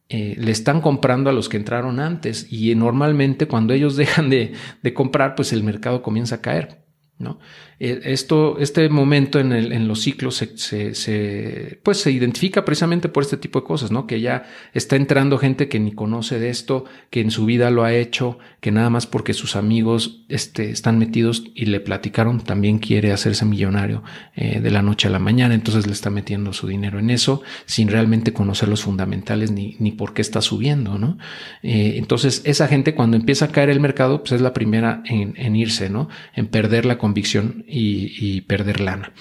eh, 0.08 0.36
le 0.38 0.52
están 0.52 0.80
comprando 0.80 1.30
a 1.30 1.32
los 1.32 1.48
que 1.48 1.56
entraron 1.56 1.98
antes 1.98 2.46
y 2.50 2.74
normalmente 2.74 3.48
cuando 3.48 3.74
ellos 3.74 3.96
dejan 3.96 4.30
de, 4.30 4.52
de 4.82 4.94
comprar, 4.94 5.34
pues 5.34 5.52
el 5.52 5.62
mercado 5.62 6.02
comienza 6.02 6.36
a 6.36 6.40
caer. 6.40 6.85
¿No? 7.18 7.38
Eh, 7.78 8.00
esto, 8.04 8.58
este 8.58 8.88
momento 8.88 9.38
en, 9.38 9.52
el, 9.52 9.72
en 9.72 9.86
los 9.86 10.00
ciclos 10.00 10.36
se, 10.36 11.78
pues 11.82 11.98
se 11.98 12.10
identifica 12.10 12.64
precisamente 12.64 13.08
por 13.08 13.22
este 13.22 13.36
tipo 13.36 13.60
de 13.60 13.66
cosas, 13.66 13.90
¿no? 13.90 14.06
Que 14.06 14.20
ya 14.20 14.46
está 14.72 14.96
entrando 14.96 15.36
gente 15.38 15.68
que 15.68 15.78
ni 15.78 15.92
conoce 15.92 16.38
de 16.38 16.48
esto, 16.48 16.84
que 17.10 17.20
en 17.20 17.30
su 17.30 17.44
vida 17.44 17.70
lo 17.70 17.84
ha 17.84 17.92
hecho, 17.92 18.38
que 18.60 18.72
nada 18.72 18.88
más 18.88 19.06
porque 19.06 19.34
sus 19.34 19.56
amigos 19.56 20.24
este, 20.28 20.70
están 20.70 20.98
metidos 20.98 21.44
y 21.54 21.66
le 21.66 21.80
platicaron, 21.80 22.40
también 22.40 22.78
quiere 22.78 23.12
hacerse 23.12 23.44
millonario 23.44 24.02
eh, 24.34 24.60
de 24.60 24.70
la 24.70 24.82
noche 24.82 25.08
a 25.08 25.10
la 25.10 25.18
mañana, 25.18 25.54
entonces 25.54 25.86
le 25.86 25.92
está 25.92 26.08
metiendo 26.10 26.52
su 26.52 26.66
dinero 26.66 26.98
en 26.98 27.10
eso 27.10 27.42
sin 27.66 27.88
realmente 27.88 28.32
conocer 28.32 28.68
los 28.68 28.82
fundamentales 28.82 29.50
ni, 29.50 29.76
ni 29.78 29.92
por 29.92 30.14
qué 30.14 30.22
está 30.22 30.40
subiendo, 30.40 30.98
¿no? 30.98 31.18
Eh, 31.62 31.94
entonces 31.96 32.42
esa 32.44 32.68
gente 32.68 32.94
cuando 32.94 33.16
empieza 33.16 33.46
a 33.46 33.52
caer 33.52 33.68
el 33.68 33.80
mercado, 33.80 34.20
pues 34.20 34.32
es 34.32 34.40
la 34.40 34.54
primera 34.54 35.02
en, 35.04 35.34
en 35.36 35.56
irse, 35.56 35.90
¿no? 35.90 36.08
En 36.34 36.46
perder 36.46 36.86
la 36.86 36.96
convicción 37.06 37.64
y, 37.68 38.40
perder 38.42 38.80
lana. 38.80 39.12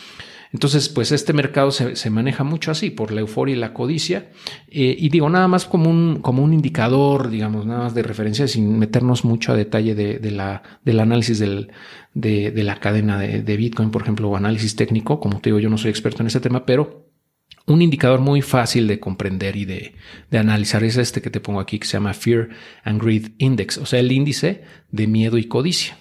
Entonces, 0.51 0.89
pues 0.89 1.11
este 1.11 1.33
mercado 1.33 1.69
se, 1.69 2.09
maneja 2.09 2.43
mucho 2.43 2.71
así, 2.71 2.89
por 2.89 3.11
la 3.11 3.21
euforia 3.21 3.55
y 3.55 3.59
la 3.59 3.73
codicia. 3.73 4.31
Eh, 4.69 4.95
y 4.97 5.09
digo, 5.09 5.29
nada 5.29 5.47
más 5.47 5.65
como 5.65 5.89
un, 5.89 6.19
como 6.21 6.41
un 6.43 6.53
indicador, 6.53 7.29
digamos, 7.29 7.67
nada 7.67 7.81
más 7.81 7.93
de 7.93 8.01
referencia, 8.01 8.47
sin 8.47 8.79
meternos 8.79 9.23
mucho 9.23 9.51
a 9.51 9.55
detalle 9.55 9.93
de, 9.93 10.31
la, 10.31 10.63
del 10.83 10.99
análisis 10.99 11.37
del, 11.37 11.71
de, 12.15 12.63
la 12.63 12.79
cadena 12.79 13.19
de, 13.19 13.57
Bitcoin, 13.57 13.91
por 13.91 14.01
ejemplo, 14.01 14.29
o 14.29 14.35
análisis 14.35 14.75
técnico. 14.75 15.19
Como 15.19 15.41
te 15.41 15.49
digo, 15.49 15.59
yo 15.59 15.69
no 15.69 15.77
soy 15.77 15.91
experto 15.91 16.23
en 16.23 16.27
ese 16.27 16.39
tema, 16.39 16.65
pero 16.65 17.11
un 17.67 17.83
indicador 17.83 18.21
muy 18.21 18.41
fácil 18.41 18.87
de 18.87 18.99
comprender 18.99 19.55
y 19.57 19.65
de, 19.65 19.93
de, 20.31 20.37
analizar 20.39 20.83
es 20.83 20.97
este 20.97 21.21
que 21.21 21.29
te 21.29 21.41
pongo 21.41 21.59
aquí, 21.59 21.77
que 21.77 21.85
se 21.85 21.93
llama 21.93 22.13
Fear 22.13 22.49
and 22.83 22.99
Greed 23.03 23.33
Index, 23.37 23.77
o 23.77 23.85
sea, 23.85 23.99
el 23.99 24.11
índice 24.11 24.63
de 24.89 25.05
miedo 25.05 25.37
y 25.37 25.43
codicia. 25.43 25.97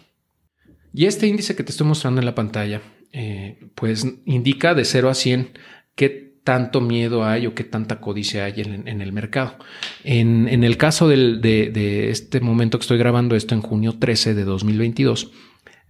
Y 0.95 1.07
este 1.07 1.27
índice 1.27 1.57
que 1.57 1.65
te 1.65 1.73
estoy 1.73 1.89
mostrando 1.89 2.21
en 2.21 2.25
la 2.25 2.37
pantalla, 2.37 2.81
eh, 3.13 3.59
pues 3.75 4.07
indica 4.27 4.75
de 4.75 4.85
0 4.85 5.11
a 5.11 5.15
100 5.15 5.59
qué 5.97 6.39
tanto 6.45 6.81
miedo 6.81 7.25
hay 7.25 7.49
o 7.49 7.55
qué 7.55 7.65
tanta 7.65 8.01
codicia 8.01 8.45
hay 8.45 8.61
en, 8.61 9.01
el 9.01 9.13
mercado. 9.13 9.57
En, 10.05 10.63
el 10.63 10.77
caso 10.77 11.09
de, 11.09 12.11
este 12.11 12.41
momento 12.41 12.79
que 12.79 12.83
estoy 12.83 12.99
grabando 12.99 13.35
esto 13.35 13.57
en 13.57 13.63
junio 13.63 13.99
13 13.99 14.35
de 14.35 14.45
2022, 14.45 15.33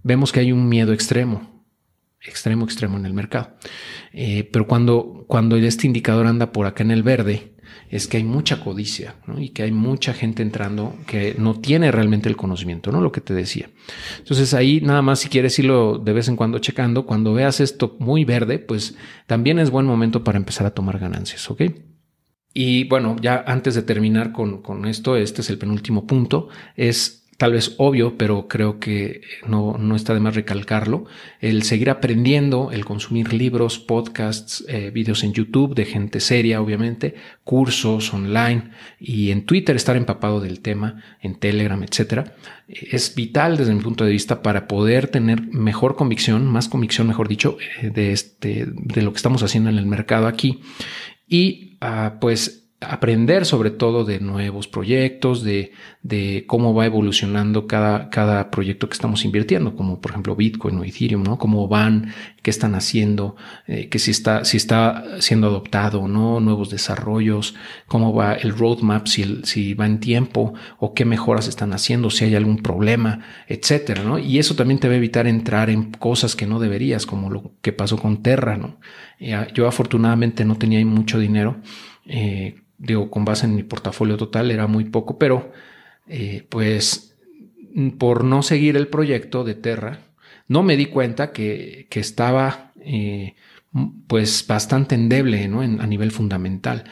vemos 0.03 0.33
que 0.33 0.41
hay 0.41 0.53
un 0.53 0.69
miedo 0.71 0.95
extremo, 0.95 1.67
extremo, 2.23 2.65
extremo 2.65 2.97
en 2.97 3.05
el 3.05 3.13
mercado. 3.13 3.57
Eh, 4.13 4.49
pero 4.53 4.67
cuando, 4.67 5.25
cuando 5.27 5.57
este 5.57 5.87
indicador 5.87 6.27
anda 6.27 6.51
por 6.51 6.67
acá 6.67 6.83
en 6.83 6.93
el 6.93 7.03
verde, 7.03 7.54
es 7.95 8.09
que 8.09 8.17
hay 8.17 8.25
mucha 8.25 8.59
codicia 8.59 9.15
y 9.39 9.51
que 9.51 9.63
hay 9.63 9.71
mucha 9.71 10.15
gente 10.15 10.43
entrando 10.43 10.97
que 11.07 11.37
no 11.39 11.61
tiene 11.61 11.93
realmente 11.93 12.29
el 12.29 12.35
conocimiento, 12.35 12.91
¿no? 12.91 13.01
Lo 13.01 13.13
que 13.13 13.21
te 13.21 13.35
decía. 13.35 13.71
Entonces 14.19 14.53
ahí 14.53 14.81
nada 14.81 15.01
más 15.01 15.21
si 15.21 15.29
quieres 15.29 15.57
irlo 15.61 15.99
de 15.99 16.13
vez 16.13 16.27
en 16.27 16.35
cuando 16.35 16.59
checando, 16.59 17.07
cuando 17.07 17.35
veas 17.35 17.61
esto 17.61 17.95
muy 18.01 18.25
verde, 18.25 18.59
pues 18.59 18.97
también 19.29 19.61
es 19.61 19.71
buen 19.71 19.87
momento 19.87 20.25
para 20.25 20.39
empezar 20.39 20.67
a 20.67 20.75
tomar 20.75 20.99
ganancias, 20.99 21.49
¿ok? 21.49 21.63
Y 22.53 22.83
bueno, 22.89 23.15
ya 23.23 23.45
antes 23.47 23.77
de 23.77 23.83
terminar 23.83 24.33
con, 24.33 24.61
con 24.61 24.87
esto, 24.87 25.17
este 25.17 25.43
es 25.43 25.51
el 25.51 25.59
penúltimo 25.59 26.05
punto, 26.05 26.49
es 26.75 27.24
tal 27.37 27.53
vez 27.53 27.75
obvio, 27.79 28.17
pero 28.17 28.49
creo 28.49 28.79
que 28.79 29.23
no, 29.47 29.77
no, 29.79 29.97
está 29.97 30.15
de 30.15 30.21
más 30.21 30.35
recalcarlo, 30.35 31.07
el 31.41 31.63
seguir 31.63 31.91
aprendiendo, 31.91 32.71
el 32.73 32.85
consumir 32.85 33.33
libros, 33.33 33.79
podcasts, 33.79 34.65
eh, 34.69 34.91
vídeos 34.91 35.25
en 35.25 35.33
YouTube 35.33 35.75
de 35.75 35.85
gente 35.85 36.21
seria, 36.21 36.61
obviamente, 36.61 37.15
cursos 37.43 38.13
online 38.15 38.71
y 39.01 39.31
en 39.31 39.47
Twitter 39.47 39.77
estar 39.77 39.97
empapado 39.97 40.41
del 40.41 40.61
tema, 40.61 41.03
en 41.21 41.35
Telegram, 41.35 41.83
etcétera, 41.83 42.35
es 42.69 43.15
vital 43.15 43.57
desde 43.57 43.75
mi 43.75 43.81
punto 43.81 44.05
de 44.05 44.13
vista 44.13 44.43
para 44.43 44.69
poder 44.69 45.09
tener 45.09 45.43
mejor 45.49 45.97
convicción, 45.97 46.47
más 46.47 46.69
convicción, 46.69 47.07
mejor 47.07 47.29
dicho, 47.29 47.59
eh, 47.83 47.91
de 47.91 48.13
este, 48.13 48.67
de 48.69 49.03
lo 49.03 49.13
que 49.13 49.19
estamos 49.19 49.43
haciendo 49.43 49.71
en 49.71 49.79
el 49.79 49.87
mercado 49.87 50.27
aquí. 50.27 50.61
Y 51.27 51.79
ah, 51.81 52.19
pues 52.21 52.64
aprender 52.91 53.47
sobre 53.47 53.71
todo 53.71 54.05
de 54.05 54.21
nuevos 54.21 54.69
proyectos, 54.69 55.43
de, 55.43 55.73
de, 56.03 56.45
cómo 56.47 56.75
va 56.75 56.87
evolucionando 56.87 57.67
cada, 57.67 58.11
cada 58.11 58.51
proyecto 58.51 58.89
que 58.89 58.95
estamos 58.95 59.25
invirtiendo, 59.25 59.77
como 59.77 60.01
por 60.01 60.13
ejemplo 60.13 60.37
Bitcoin 60.37 60.79
o 60.79 60.85
Ethereum, 60.85 61.23
¿no? 61.23 61.39
Cómo 61.39 61.69
van, 61.69 62.13
qué 62.43 62.51
están 62.51 62.75
haciendo, 62.75 63.37
eh, 63.67 63.89
que 63.89 63.99
si 63.99 64.11
está, 64.11 64.45
si 64.45 64.57
está 64.57 65.05
siendo 65.21 65.47
adoptado 65.47 66.01
o 66.01 66.09
no, 66.09 66.41
nuevos 66.41 66.71
desarrollos, 66.71 67.55
cómo 67.87 68.15
va 68.15 68.35
el 68.35 68.57
roadmap, 68.57 69.07
si, 69.07 69.41
si 69.45 69.75
va 69.75 69.87
en 69.87 70.01
tiempo 70.01 70.55
o 70.79 70.95
qué 70.95 71.05
mejoras 71.05 71.49
están 71.49 71.73
haciendo, 71.73 72.11
si 72.11 72.25
hay 72.25 72.35
algún 72.35 72.59
problema, 72.59 73.25
etcétera, 73.49 74.03
¿no? 74.03 74.19
Y 74.19 74.39
eso 74.39 74.55
también 74.55 74.81
te 74.81 74.89
va 74.89 74.95
a 74.95 74.99
evitar 74.99 75.27
entrar 75.27 75.71
en 75.71 75.91
cosas 75.93 76.37
que 76.37 76.47
no 76.47 76.61
deberías, 76.61 77.07
como 77.07 77.31
lo 77.31 77.53
que 77.63 77.73
pasó 77.73 77.97
con 77.97 78.23
Terra, 78.23 78.57
¿no? 78.57 78.79
Yo 79.55 79.67
afortunadamente 79.67 80.45
no 80.45 80.57
tenía 80.57 80.85
mucho 80.85 81.19
dinero, 81.19 81.57
eh, 82.07 82.57
digo, 82.79 83.11
con 83.11 83.25
base 83.25 83.47
en 83.47 83.55
mi 83.55 83.63
portafolio 83.63 84.17
total 84.17 84.51
era 84.51 84.67
muy 84.67 84.85
poco, 84.85 85.19
pero 85.19 85.53
eh, 86.07 86.47
pues 86.49 87.17
por 87.99 88.25
no 88.25 88.43
seguir 88.43 88.77
el 88.77 88.89
proyecto 88.89 89.45
de 89.45 89.55
Terra, 89.55 90.01
no 90.49 90.63
me 90.63 90.77
di 90.77 90.87
cuenta 90.87 91.33
que, 91.33 91.89
estaba 91.91 92.73
eh, 92.81 93.35
pues 94.07 94.47
bastante 94.47 94.95
endeble 94.95 95.49
¿no? 95.49 95.61
a 95.61 95.87
nivel 95.87 96.11
fundamental. 96.11 96.85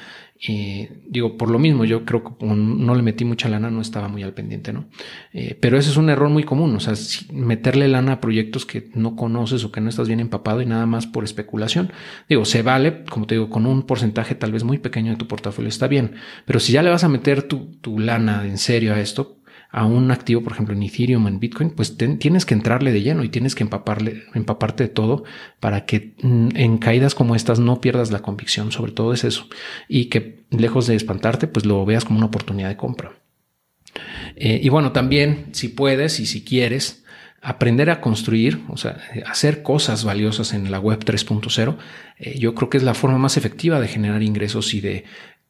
Eh, 0.49 0.91
digo, 1.07 1.37
por 1.37 1.51
lo 1.51 1.61
mismo, 1.61 1.85
yo 1.85 2.05
creo 2.05 2.25
que 2.25 2.31
como 2.37 2.57
no 2.57 2.97
le 2.97 3.03
metí 3.03 3.25
mucha 3.25 3.49
lana, 3.49 3.71
no 3.71 3.81
estaba 3.81 4.09
muy 4.09 4.25
al 4.25 4.35
pendiente, 4.35 4.73
¿no? 4.73 4.87
Eh, 5.33 5.57
pero 5.61 5.79
ese 5.79 5.91
es 5.91 5.97
un 5.97 6.11
error 6.11 6.31
muy 6.31 6.43
común, 6.43 6.75
o 6.75 6.81
sea, 6.81 6.95
meterle 7.33 7.87
lana 7.87 8.15
a 8.15 8.21
proyectos 8.21 8.67
que 8.67 8.91
no 8.95 9.15
conoces 9.15 9.65
o 9.65 9.71
que 9.71 9.81
no 9.81 9.89
estás 9.89 10.09
bien 10.09 10.19
empapado 10.19 10.61
y 10.61 10.67
nada 10.67 10.85
más 10.87 11.07
por 11.07 11.23
especulación. 11.23 11.93
Digo, 12.29 12.45
se 12.45 12.63
vale, 12.63 13.05
como 13.05 13.27
te 13.27 13.37
digo, 13.37 13.51
con 13.51 13.67
un 13.67 13.85
porcentaje 13.85 14.35
tal 14.35 14.51
vez 14.51 14.65
muy 14.65 14.79
pequeño 14.79 15.13
de 15.13 15.17
tu 15.17 15.29
portafolio 15.29 15.69
está 15.69 15.87
bien, 15.87 16.15
pero 16.45 16.59
si 16.59 16.73
ya 16.73 16.83
le 16.83 16.91
vas 16.91 17.05
a 17.05 17.09
meter 17.09 17.45
tu, 17.45 17.77
tu 17.81 18.01
lana 18.01 18.45
en 18.45 18.59
serio 18.59 18.95
a 18.95 19.01
esto, 19.01 19.42
a 19.73 19.87
un 19.87 20.11
activo, 20.11 20.43
por 20.43 20.53
ejemplo, 20.53 20.75
en 20.75 20.83
Ethereum, 20.83 21.27
en 21.27 21.41
Bitcoin, 21.41 21.71
pues 21.71 21.97
tienes 21.97 22.45
que 22.45 22.53
entrarle 22.53 22.93
de 22.93 23.01
lleno 23.01 23.25
y 23.25 23.31
tienes 23.31 23.55
que 23.55 23.65
empaparle, 23.65 24.25
empaparte 24.35 24.85
de 24.85 24.91
todo 24.91 25.25
para 25.61 25.87
que 25.87 26.13
mm, 26.21 26.49
en 26.55 26.77
caídas 26.77 27.15
como 27.15 27.35
estas 27.35 27.59
no 27.59 27.81
pierdas 27.81 28.11
la 28.11 28.21
convicción. 28.21 28.71
Sobre 28.71 28.93
todo 28.93 29.15
es 29.15 29.25
eso. 29.25 29.49
Y 29.89 30.07
que 30.07 30.45
lejos 30.51 30.87
de 30.87 30.95
espantarte, 30.95 31.47
pues 31.47 31.65
lo 31.65 31.85
veas 31.87 32.05
como 32.05 32.19
una 32.19 32.27
oportunidad 32.27 32.69
de 32.69 32.77
compra. 32.77 33.13
Eh, 34.37 34.61
y 34.63 34.69
bueno, 34.69 34.93
también 34.93 35.47
si 35.53 35.69
puedes 35.69 36.21
y 36.21 36.27
si 36.27 36.45
quieres, 36.45 37.03
aprender 37.43 37.91
a 37.91 38.01
construir, 38.01 38.61
o 38.69 38.77
sea, 38.77 38.99
hacer 39.27 39.63
cosas 39.63 40.05
valiosas 40.05 40.53
en 40.53 40.71
la 40.71 40.79
web 40.79 41.05
3.0, 41.05 41.77
eh, 42.19 42.39
yo 42.39 42.55
creo 42.55 42.71
que 42.71 42.77
es 42.77 42.85
la 42.85 42.95
forma 42.95 43.19
más 43.19 43.37
efectiva 43.37 43.81
de 43.81 43.89
generar 43.89 44.23
ingresos 44.23 44.75
y 44.75 44.81
de 44.81 45.05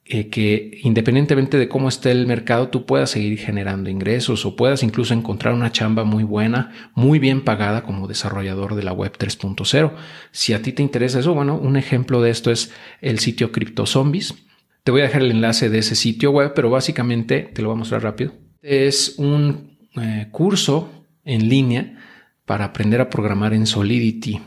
eh, 0.05 0.31
que 0.31 0.81
independientemente 0.83 1.59
de 1.59 1.69
cómo 1.69 1.89
esté 1.89 2.11
el 2.11 2.27
mercado, 2.27 2.69
tú 2.69 2.87
puedas 2.87 3.11
seguir 3.11 3.39
generando 3.39 3.89
ingresos 3.89 4.45
o 4.45 4.57
puedas 4.57 4.83
incluso 4.83 5.15
encontrar 5.15 5.55
una 5.55 5.71
chamba 5.71 6.03
muy 6.03 6.25
buena, 6.25 6.91
muy 6.95 7.21
bien 7.21 7.45
pagada 7.45 7.85
como 7.85 8.09
desarrollador 8.09 8.75
de 8.75 8.83
la 8.83 8.93
web 8.93 9.17
3.0. 9.17 9.93
Si 10.33 10.55
a 10.55 10.63
ti 10.63 10.73
te 10.73 10.83
interesa 10.83 11.21
eso, 11.21 11.35
bueno, 11.35 11.57
un 11.57 11.77
ejemplo 11.77 12.21
de 12.21 12.31
esto 12.31 12.51
es 12.51 12.73
el 13.01 13.21
sitio 13.21 13.53
CryptoZombies. 13.53 14.35
Te 14.83 14.91
voy 14.91 15.03
a 15.03 15.05
dejar 15.05 15.23
el 15.23 15.31
enlace 15.31 15.71
de 15.71 15.79
ese 15.79 15.95
sitio 15.95 16.33
web, 16.33 16.53
pero 16.53 16.69
básicamente 16.69 17.49
te 17.55 17.63
lo 17.63 17.69
voy 17.69 17.77
a 17.77 17.79
mostrar 17.79 18.03
rápido. 18.03 18.33
Es 18.61 19.15
un 19.19 19.79
eh, 20.01 20.27
curso 20.33 21.07
en 21.25 21.49
línea 21.49 21.97
para 22.45 22.65
aprender 22.65 23.01
a 23.01 23.09
programar 23.09 23.55
en 23.55 23.67
Solidity 23.67 24.41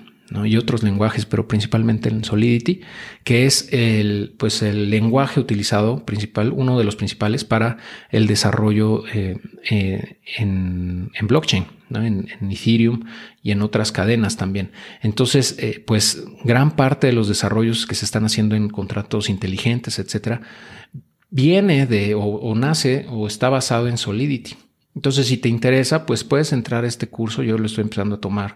y 0.46 0.58
otros 0.58 0.82
lenguajes, 0.82 1.26
pero 1.26 1.48
principalmente 1.48 2.10
en 2.10 2.24
Solidity, 2.24 2.82
que 3.24 3.46
es 3.46 3.72
el, 3.72 4.34
pues 4.38 4.62
el 4.64 4.90
lenguaje 4.90 5.40
utilizado 5.40 6.04
principal, 6.04 6.52
uno 6.52 6.80
de 6.80 6.84
los 6.84 6.96
principales 6.96 7.44
para 7.44 7.78
el 8.10 8.26
desarrollo 8.26 9.04
eh, 9.14 9.38
eh, 9.70 10.18
en, 10.38 11.12
blockchain, 11.22 11.66
en, 11.94 12.28
Ethereum 12.50 13.04
y 13.44 13.52
en 13.52 13.62
otras 13.62 13.92
cadenas 13.92 14.36
también. 14.36 14.72
Entonces, 15.02 15.58
eh, 15.60 15.84
pues 15.86 16.24
gran 16.44 16.76
parte 16.76 17.08
de 17.08 17.14
los 17.14 17.28
desarrollos 17.28 17.86
que 17.86 17.96
se 17.96 18.06
están 18.06 18.26
haciendo 18.26 18.56
en 18.56 18.70
contratos 18.70 19.30
inteligentes, 19.30 20.00
etcétera, 20.00 20.42
viene 21.30 21.86
de 21.86 22.16
o 22.16 22.56
nace 22.56 23.06
o 23.10 23.28
está 23.28 23.50
basado 23.50 23.88
en 23.88 23.98
Solidity. 23.98 24.56
Entonces, 24.96 25.28
si 25.28 25.38
te 25.38 25.50
interesa, 25.50 26.06
pues 26.06 26.24
puedes 26.24 26.54
entrar 26.54 26.86
a 26.86 26.88
este 26.88 27.08
curso. 27.08 27.44
Yo 27.44 27.58
lo 27.58 27.66
estoy 27.66 27.84
empezando 27.84 28.16
a 28.16 28.22
tomar 28.22 28.56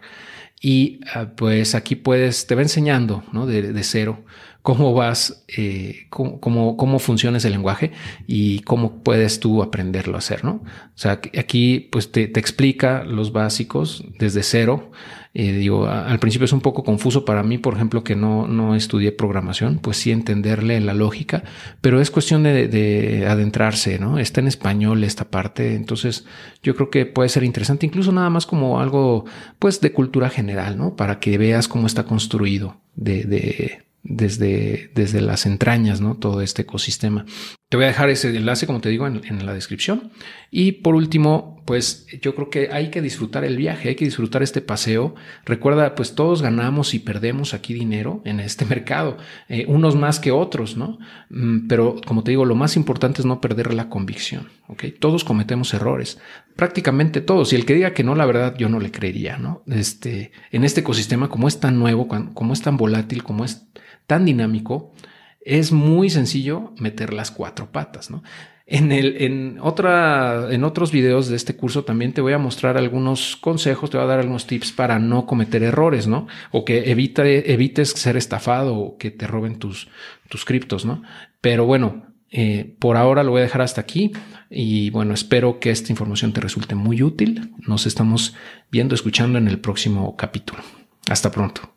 y 0.60 1.00
ah, 1.14 1.28
pues 1.36 1.76
aquí 1.76 1.96
puedes, 1.96 2.48
te 2.48 2.56
va 2.56 2.62
enseñando 2.62 3.24
¿no? 3.32 3.46
de, 3.46 3.74
de 3.74 3.84
cero 3.84 4.24
cómo 4.62 4.94
vas, 4.94 5.44
eh, 5.48 6.08
cómo, 6.10 6.40
cómo, 6.40 7.00
funciona 7.00 7.38
ese 7.38 7.50
lenguaje 7.50 7.92
y 8.28 8.60
cómo 8.62 9.04
puedes 9.04 9.40
tú 9.40 9.64
aprenderlo 9.64 10.16
a 10.16 10.20
hacer, 10.20 10.44
¿no? 10.44 10.62
O 10.62 10.98
sea, 10.98 11.22
aquí 11.38 11.88
pues 11.92 12.12
te, 12.12 12.28
te 12.28 12.40
explica 12.40 13.04
los 13.04 13.32
básicos 13.32 14.04
desde 14.20 14.44
cero. 14.44 14.92
Eh, 15.36 15.52
digo, 15.52 15.88
al 15.88 16.18
principio 16.20 16.46
es 16.46 16.54
un 16.54 16.62
poco 16.62 16.84
confuso 16.84 17.24
para 17.24 17.44
mí, 17.44 17.60
por 17.60 17.76
ejemplo, 17.76 18.04
que 18.04 18.16
no, 18.16 18.48
no 18.48 18.76
estudié 18.76 19.12
programación, 19.12 19.78
pues 19.78 19.98
sí 19.98 20.12
entenderle 20.12 20.80
la 20.80 20.96
lógica, 20.96 21.44
pero 21.82 22.02
es 22.02 22.10
cuestión 22.10 22.44
de, 22.44 22.68
de 22.68 23.28
adentrarse, 23.28 24.00
¿no? 24.00 24.18
Está 24.18 24.42
en 24.42 24.48
español 24.48 25.04
esta 25.04 25.30
parte, 25.30 25.76
entonces 25.76 26.26
yo 26.64 26.76
creo 26.76 26.90
que 26.90 27.06
puede 27.06 27.30
ser 27.30 27.44
interesante, 27.44 27.86
incluso 27.86 28.12
nada 28.12 28.32
más 28.32 28.48
como 28.48 28.80
algo, 28.80 29.26
pues, 29.60 29.82
de 29.82 29.92
cultura 29.94 30.30
general, 30.30 30.78
¿no? 30.78 30.96
Para 30.96 31.20
que 31.20 31.38
veas 31.38 31.68
cómo 31.68 31.86
está 31.86 32.06
construido 32.06 32.78
de, 32.96 33.24
de 33.26 33.89
desde, 34.04 34.92
desde 34.96 35.22
las 35.22 35.46
entrañas, 35.46 36.02
¿no? 36.02 36.16
Todo 36.16 36.42
este 36.42 36.64
ecosistema. 36.64 37.26
Te 37.70 37.78
voy 37.78 37.84
a 37.84 37.90
dejar 37.90 38.10
ese 38.10 38.36
enlace, 38.36 38.66
como 38.66 38.82
te 38.82 38.90
digo, 38.90 39.06
en, 39.06 39.46
la 39.46 39.54
descripción. 39.54 40.12
Y 40.50 40.72
por 40.72 40.96
último, 40.96 41.62
pues 41.66 42.08
yo 42.20 42.34
creo 42.34 42.50
que 42.50 42.70
hay 42.72 42.90
que 42.90 43.00
disfrutar 43.00 43.44
el 43.44 43.58
viaje, 43.58 43.90
hay 43.90 43.96
que 43.96 44.06
disfrutar 44.06 44.42
este 44.42 44.62
paseo. 44.62 45.14
Recuerda, 45.46 45.94
pues 45.94 46.16
todos 46.16 46.42
ganamos 46.42 46.96
y 46.96 47.00
perdemos 47.00 47.54
aquí 47.54 47.76
dinero 47.76 48.24
en 48.26 48.40
este 48.40 48.66
mercado, 48.70 49.18
eh, 49.50 49.66
unos 49.68 49.96
más 49.96 50.20
que 50.20 50.32
otros, 50.32 50.78
¿no? 50.78 50.98
Mm, 51.30 51.68
pero 51.68 51.98
como 52.08 52.24
te 52.24 52.32
digo, 52.32 52.44
lo 52.44 52.56
más 52.56 52.76
importante 52.76 53.22
es 53.22 53.28
no 53.28 53.40
perder 53.40 53.72
la 53.76 53.88
convicción, 53.88 54.48
¿ok? 54.68 54.86
Todos 55.00 55.24
cometemos 55.24 55.72
errores, 55.76 56.18
prácticamente 56.56 57.22
todos. 57.22 57.54
Y 57.54 57.56
el 57.56 57.66
que 57.66 57.76
diga 57.76 57.94
que 57.94 58.04
no, 58.04 58.16
la 58.16 58.26
verdad, 58.26 58.56
yo 58.58 58.68
no 58.70 58.80
le 58.80 58.90
creería, 58.90 59.38
¿no? 59.38 59.62
Este, 59.68 60.32
en 60.52 60.64
este 60.64 60.82
ecosistema, 60.82 61.30
como 61.30 61.48
es 61.48 61.60
tan 61.60 61.78
nuevo, 61.78 62.08
como 62.08 62.54
es 62.54 62.64
tan 62.64 62.78
volátil, 62.78 63.22
como 63.22 63.46
es 63.46 63.69
tan 64.10 64.26
dinámico, 64.26 64.92
es 65.40 65.72
muy 65.72 66.10
sencillo 66.10 66.74
meter 66.80 67.14
las 67.14 67.30
cuatro 67.30 67.72
patas, 67.72 68.10
¿no? 68.10 68.24
En, 68.66 68.92
el, 68.92 69.22
en, 69.22 69.58
otra, 69.62 70.48
en 70.52 70.64
otros 70.64 70.92
videos 70.92 71.28
de 71.28 71.36
este 71.36 71.56
curso 71.56 71.86
también 71.86 72.14
te 72.14 72.22
voy 72.22 72.34
a 72.34 72.38
mostrar 72.38 72.78
algunos 72.78 73.36
consejos, 73.36 73.90
te 73.90 73.98
voy 73.98 74.06
a 74.06 74.10
dar 74.10 74.20
algunos 74.20 74.46
tips 74.46 74.72
para 74.72 75.00
no 75.00 75.26
cometer 75.26 75.64
errores, 75.64 76.08
¿no? 76.08 76.28
O 76.52 76.66
que 76.66 76.92
evite, 76.92 77.52
evites 77.54 77.90
ser 77.90 78.18
estafado 78.18 78.76
o 78.76 78.98
que 78.98 79.12
te 79.12 79.28
roben 79.28 79.58
tus, 79.58 79.90
tus 80.28 80.44
criptos, 80.44 80.86
¿no? 80.86 81.02
Pero 81.42 81.66
bueno, 81.66 82.14
eh, 82.32 82.76
por 82.80 82.98
ahora 82.98 83.24
lo 83.24 83.32
voy 83.32 83.42
a 83.42 83.44
dejar 83.44 83.62
hasta 83.62 83.82
aquí 83.82 84.12
y 84.50 84.90
bueno, 84.92 85.14
espero 85.14 85.60
que 85.60 85.72
esta 85.72 85.92
información 85.92 86.34
te 86.34 86.42
resulte 86.42 86.76
muy 86.76 87.02
útil. 87.02 87.54
Nos 87.68 87.86
estamos 87.88 88.36
viendo, 88.72 88.94
escuchando 88.94 89.38
en 89.38 89.48
el 89.48 89.60
próximo 89.60 90.16
capítulo. 90.16 90.62
Hasta 91.10 91.32
pronto. 91.32 91.69